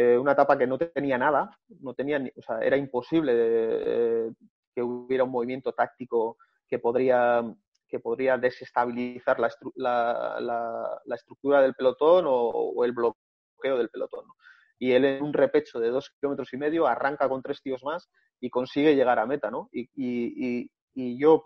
[0.00, 4.30] Eh, una etapa que no tenía nada, no tenía, o sea, era imposible eh,
[4.72, 6.36] que hubiera un movimiento táctico
[6.68, 7.42] que podría,
[7.88, 14.24] que podría desestabilizar la, estructura del pelotón o, el bloqueo del pelotón.
[14.78, 18.08] y él en un repecho de dos kilómetros y medio arranca con tres tíos más
[18.38, 19.68] y consigue llegar a meta, ¿no?
[19.72, 21.42] Y, yo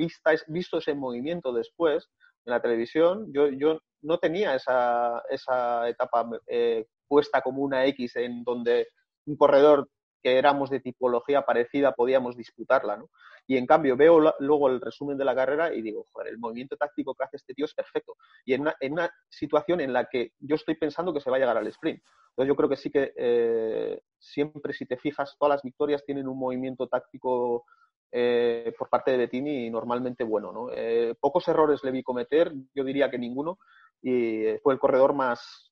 [0.48, 2.10] visto ese movimiento después
[2.44, 8.16] en la televisión, yo, yo no tenía esa, esa etapa eh, puesta como una X
[8.16, 8.88] en donde
[9.26, 9.86] un corredor
[10.22, 13.10] que éramos de tipología parecida podíamos disputarla, ¿no?
[13.46, 16.38] Y en cambio veo la, luego el resumen de la carrera y digo, joder, el
[16.38, 18.14] movimiento táctico que hace este tío es perfecto.
[18.46, 21.36] Y en una, en una situación en la que yo estoy pensando que se va
[21.36, 22.02] a llegar al sprint.
[22.30, 26.26] Entonces yo creo que sí que eh, siempre, si te fijas, todas las victorias tienen
[26.26, 27.66] un movimiento táctico
[28.10, 30.50] eh, por parte de Bettini normalmente bueno.
[30.50, 30.70] ¿no?
[30.72, 33.58] Eh, pocos errores le vi cometer, yo diría que ninguno,
[34.00, 35.71] y fue el corredor más,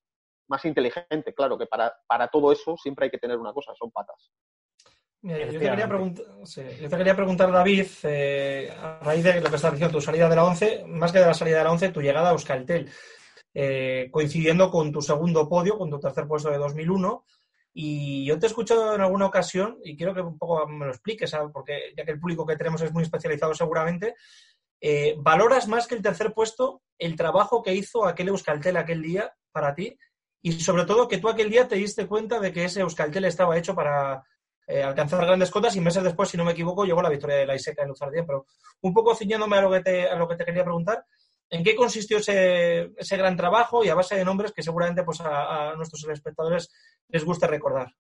[0.51, 1.33] más inteligente.
[1.33, 4.31] Claro que para, para todo eso siempre hay que tener una cosa, son patas.
[5.23, 9.41] Mira, yo, te quería preguntar, sí, yo te quería preguntar, David, eh, a raíz de
[9.41, 11.65] lo que estás diciendo, tu salida de la 11, más que de la salida de
[11.65, 12.91] la 11, tu llegada a Euskaltel,
[13.53, 17.25] eh, coincidiendo con tu segundo podio, con tu tercer puesto de 2001.
[17.73, 20.91] Y yo te he escuchado en alguna ocasión, y quiero que un poco me lo
[20.91, 21.51] expliques, ¿sabes?
[21.53, 24.15] porque ya que el público que tenemos es muy especializado seguramente,
[24.81, 29.35] eh, ¿valoras más que el tercer puesto el trabajo que hizo aquel Euskaltel aquel día
[29.53, 29.99] para ti?
[30.43, 33.59] Y sobre todo que tú aquel día te diste cuenta de que ese Euskaltel estaba
[33.59, 34.25] hecho para
[34.67, 37.47] eh, alcanzar grandes cotas y meses después, si no me equivoco, llegó la victoria de
[37.47, 38.27] la Iseca en Luzardien.
[38.27, 38.47] Pero
[38.83, 41.05] un poco ciñándome a lo que te, a lo que te quería preguntar,
[41.51, 45.21] ¿en qué consistió ese, ese gran trabajo y a base de nombres que seguramente pues,
[45.21, 46.73] a, nuestros espectadores
[47.09, 47.93] les gusta recordar?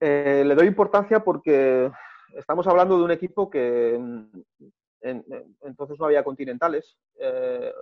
[0.00, 1.90] Eh, le doy importancia porque
[2.36, 4.46] estamos hablando de un equipo que en,
[5.62, 7.72] entonces no había continentales, eh,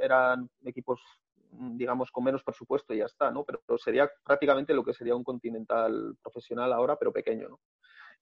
[0.00, 1.00] eran equipos
[1.58, 3.44] digamos, con menos presupuesto y ya está, ¿no?
[3.44, 7.60] Pero, pero, sería prácticamente lo que sería un continental profesional ahora, pero pequeño, ¿no?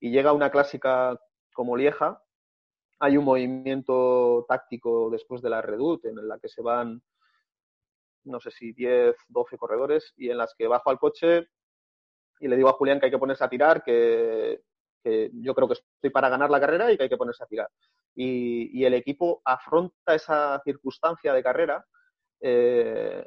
[0.01, 1.19] Y llega una clásica
[1.53, 2.23] como Lieja,
[2.99, 7.03] hay un movimiento táctico después de la Redut en la que se van,
[8.25, 11.49] no sé si 10, 12 corredores y en las que bajo al coche
[12.41, 14.63] y le digo a Julián que hay que ponerse a tirar, que,
[15.03, 17.47] que yo creo que estoy para ganar la carrera y que hay que ponerse a
[17.47, 17.69] tirar.
[18.15, 21.85] Y, y el equipo afronta esa circunstancia de carrera
[22.43, 23.27] eh,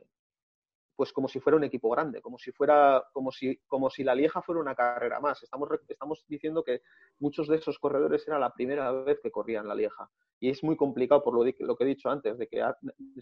[0.95, 4.15] pues como si fuera un equipo grande, como si fuera, como si, como si la
[4.15, 5.43] Lieja fuera una carrera más.
[5.43, 6.81] Estamos, estamos diciendo que
[7.19, 10.09] muchos de esos corredores era la primera vez que corrían la Lieja.
[10.39, 12.63] Y es muy complicado por lo, que he dicho antes, de que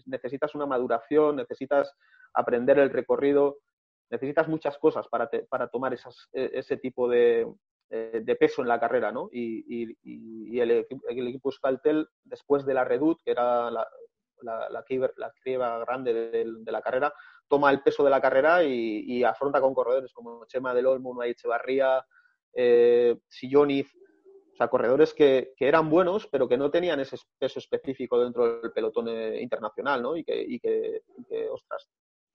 [0.06, 1.92] necesitas una maduración, necesitas
[2.32, 3.58] aprender el recorrido,
[4.10, 7.46] necesitas muchas cosas para, para tomar e, ese tipo de,
[7.90, 9.28] eh, de peso en la carrera, ¿no?
[9.30, 13.86] Y, el, equipo Euskaltel, después de la Redut, que era la,
[14.42, 14.84] la, la,
[15.84, 17.12] grande de, la carrera,
[17.48, 21.30] toma el peso de la carrera y, afronta con corredores como Chema del Olmo, Unai
[21.30, 22.04] Echevarría,
[22.52, 23.16] eh,
[24.54, 28.72] o sea, corredores que, eran buenos, pero que no tenían ese peso específico dentro del
[28.72, 30.16] pelotón eh, internacional, ¿no?
[30.16, 31.02] Y que, y que,
[31.50, 31.88] ostras,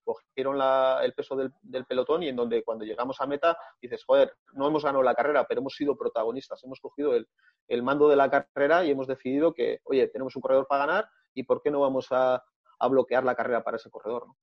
[0.04, 0.60] cogieron
[1.02, 4.84] el peso del, pelotón y en donde cuando llegamos a meta dices, joder, no hemos
[4.84, 7.28] ganado la carrera, pero hemos sido protagonistas, hemos cogido el,
[7.68, 11.10] el mando de la carrera y hemos decidido que, oye, tenemos un corredor para ganar
[11.34, 12.44] y por qué no vamos a,
[12.90, 14.38] bloquear la carrera para ese corredor, ¿no?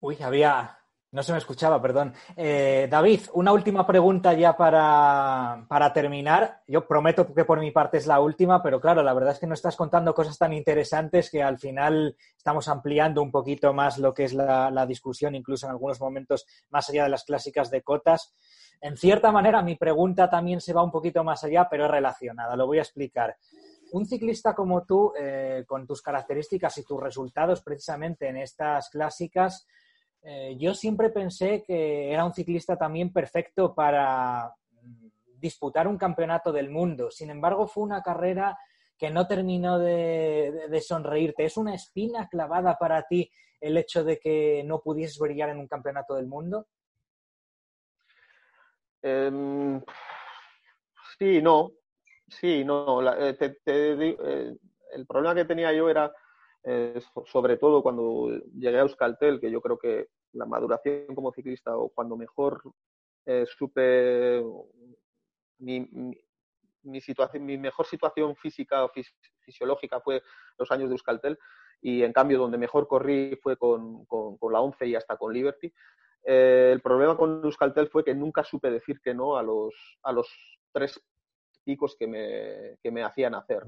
[0.00, 0.78] Uy, había.
[1.16, 2.12] No se me escuchaba, perdón.
[2.36, 6.60] Eh, David, una última pregunta ya para, para, terminar.
[6.66, 9.46] Yo prometo que por mi parte es la última, pero claro, la verdad es que
[9.46, 14.12] no estás contando cosas tan interesantes que al final estamos ampliando un poquito más lo
[14.12, 18.34] que es la, discusión, incluso en algunos momentos más allá de las clásicas de cotas.
[18.82, 22.56] En cierta manera, mi pregunta también se va un poquito más allá, pero es relacionada.
[22.56, 23.38] Lo voy a explicar
[23.92, 29.66] un ciclista como tú, eh, con tus características y tus resultados precisamente en estas clásicas,
[30.28, 34.52] eh, yo siempre pensé que era un ciclista también perfecto para
[34.82, 35.08] mm,
[35.38, 37.12] disputar un campeonato del mundo.
[37.12, 38.58] Sin embargo, fue una carrera
[38.98, 41.44] que no terminó de, sonreírte.
[41.44, 45.68] ¿Es una espina clavada para ti el hecho de que no pudieses brillar en un
[45.68, 46.66] campeonato del mundo?
[49.02, 49.80] Em,
[51.20, 51.70] sí, no.
[52.26, 53.00] Sí, no.
[53.16, 54.56] Eh, eh,
[54.92, 56.12] el problema que tenía yo era
[57.26, 61.88] sobre todo cuando llegué a Euskaltel, que yo creo que la maduración como ciclista o
[61.88, 62.62] cuando mejor
[63.24, 64.42] eh, supe
[65.58, 65.88] mi,
[66.82, 68.92] mi, situación, mi mejor situación física o
[69.40, 70.22] fisiológica fue
[70.58, 71.38] los años de Euskaltel
[71.80, 75.72] y en cambio donde mejor corrí fue con, con, la 11 y hasta con Liberty.
[76.24, 80.12] Eh, el problema con Euskaltel fue que nunca supe decir que no a los, a
[80.12, 80.28] los
[80.72, 81.00] tres
[81.64, 83.64] picos que me, que me hacían hacer.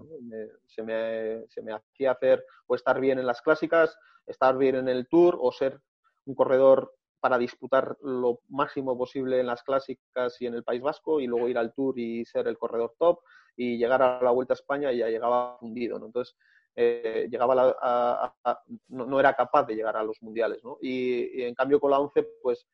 [0.67, 4.89] se, me, se me hacía hacer o estar bien en las clásicas, estar bien en
[4.89, 5.81] el tour o ser
[6.29, 11.21] un corredor para disputar lo máximo posible en las clásicas y en el País Vasco
[11.21, 13.21] y luego ir al Tour y ser el corredor top
[13.57, 16.07] y llegar a la Vuelta a España y ya llegaba fundido, ¿no?
[16.07, 16.37] Entonces,
[16.77, 20.79] eh, llegaba a, no, era capaz de llegar a los mundiales, ¿no?
[20.81, 22.69] Y, en cambio con la 11, pues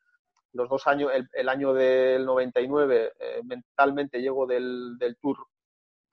[0.52, 5.38] los dos años, el, año del 99, eh, mentalmente llego del, del Tour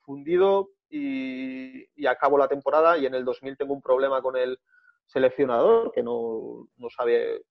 [0.00, 4.58] fundido y, y acabo la temporada y en el 2000 tengo un problema con el
[5.06, 7.42] seleccionador que no, no sabe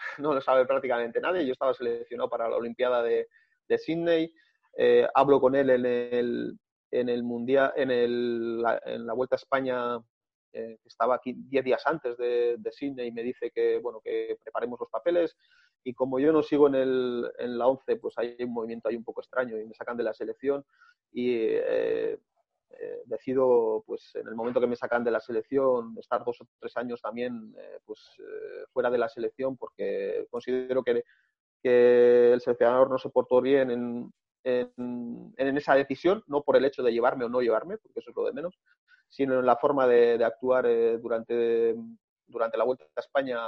[0.18, 1.46] no lo sabe prácticamente nadie.
[1.46, 3.28] Yo estaba seleccionado para la Olimpiada de,
[3.68, 4.32] de Sydney.
[4.76, 6.58] Eh, hablo con él en el,
[6.90, 9.98] en el mundial, en, el, la, en la Vuelta a España,
[10.52, 14.36] eh, estaba aquí 10 días antes de, de, Sydney, y me dice que bueno que
[14.42, 15.36] preparemos los papeles.
[15.82, 18.96] Y como yo no sigo en, el, en la 11, pues hay un movimiento ahí
[18.96, 20.64] un poco extraño y me sacan de la selección.
[21.12, 22.18] Y eh,
[22.78, 26.46] eh, decido, pues en el momento que me sacan de la selección, estar dos o
[26.58, 31.04] tres años también eh, pues, eh, fuera de la selección porque considero que,
[31.62, 34.12] el seleccionador no se portó bien en,
[34.44, 38.10] en, en, esa decisión, no por el hecho de llevarme o no llevarme, porque eso
[38.10, 38.58] es lo de menos,
[39.10, 40.66] sino en la forma de, de actuar
[41.02, 41.76] durante,
[42.26, 43.40] durante la Vuelta a España,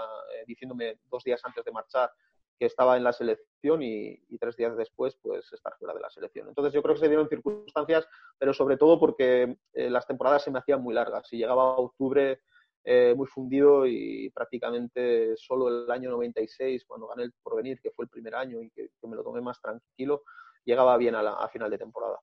[0.47, 2.11] diciéndome dos días antes de marchar
[2.59, 6.49] que estaba en la selección y, tres días después pues estar fuera de la selección.
[6.49, 10.51] Entonces yo creo que se dieron circunstancias, pero sobre todo porque eh, las temporadas se
[10.51, 12.41] me hacían muy largas y llegaba a octubre
[12.85, 18.07] eh, muy fundido y prácticamente solo el año 96, cuando gané el Porvenir, que fue
[18.07, 20.23] el primer año y que, me lo tomé más tranquilo,
[20.65, 22.19] llegaba bien a, la, a final de temporada.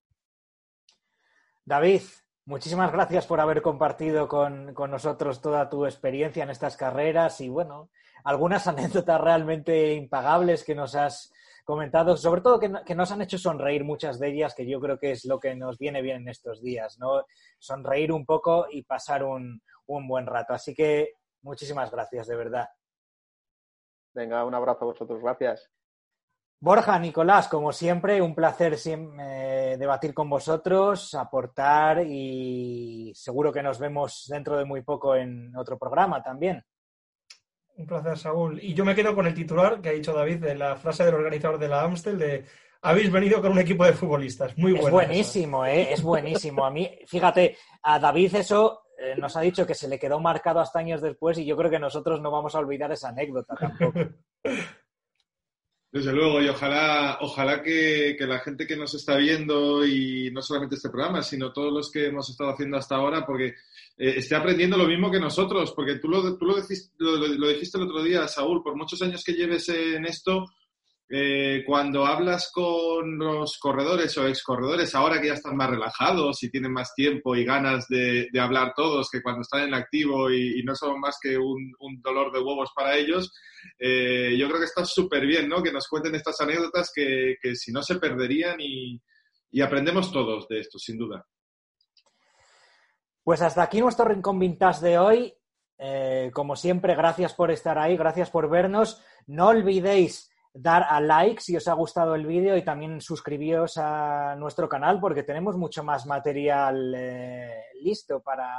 [1.63, 2.01] David,
[2.45, 7.49] Muchísimas gracias por haber compartido con, con, nosotros toda tu experiencia en estas carreras y,
[7.49, 7.91] bueno,
[8.23, 11.31] algunas anécdotas realmente impagables que nos has
[11.65, 14.97] comentado, sobre todo que, que, nos han hecho sonreír muchas de ellas, que yo creo
[14.97, 17.25] que es lo que nos viene bien en estos días, ¿no?
[17.59, 20.53] Sonreír un poco y pasar un, un buen rato.
[20.53, 22.69] Así que muchísimas gracias, de verdad.
[24.13, 25.21] Venga, un abrazo a vosotros.
[25.21, 25.69] Gracias.
[26.61, 33.79] Borja, Nicolás, como siempre, un placer eh, debatir con vosotros, aportar y seguro que nos
[33.79, 36.61] vemos dentro de muy poco en otro programa también.
[37.79, 38.59] Un placer, Saúl.
[38.61, 41.15] Y yo me quedo con el titular que ha dicho David de la frase del
[41.15, 42.43] organizador de la Amstel de
[42.81, 44.57] habéis venido con un equipo de futbolistas.
[44.57, 44.87] Muy bueno.
[44.87, 45.93] Es buenísimo, ¿eh?
[45.93, 46.65] es buenísimo.
[46.65, 50.59] A mí, fíjate, a David eso eh, nos ha dicho que se le quedó marcado
[50.59, 53.99] hasta años después y yo creo que nosotros no vamos a olvidar esa anécdota tampoco.
[55.91, 60.75] Desde luego, y ojalá, ojalá que, la gente que nos está viendo, y no solamente
[60.75, 63.55] este programa, sino todos los que hemos estado haciendo hasta ahora, porque
[63.97, 67.85] eh, esté aprendiendo lo mismo que nosotros, porque tú, lo, tú lo, lo, dijiste el
[67.85, 70.45] otro día, Saúl, por muchos años que lleves en esto,
[71.11, 76.51] eh, cuando hablas con los corredores o excorredores, ahora que ya están más relajados y
[76.51, 80.75] tienen más tiempo y ganas de, hablar todos que cuando están en activo y, no
[80.75, 83.33] son más que un, dolor de huevos para ellos,
[83.79, 85.63] eh, yo creo que está súper bien, ¿no?
[85.63, 89.01] Que nos cuenten estas anécdotas que, si no se perderían y,
[89.63, 91.25] aprendemos todos de esto, sin duda.
[93.23, 95.33] Pues hasta aquí nuestro Rincón Vintage de hoy.
[95.79, 99.01] Eh, como siempre, gracias por estar ahí, gracias por vernos.
[99.25, 104.35] No olvidéis dar a like si os ha gustado el vídeo y también suscribíos a
[104.35, 108.49] nuestro canal porque tenemos mucho más material eh, listo para,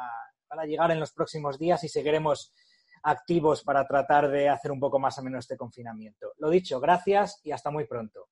[0.47, 2.53] para llegar en los próximos días y seguiremos
[3.03, 6.32] activos para tratar de hacer un poco más o menos este confinamiento.
[6.38, 8.28] Lo dicho, gracias y hasta muy pronto.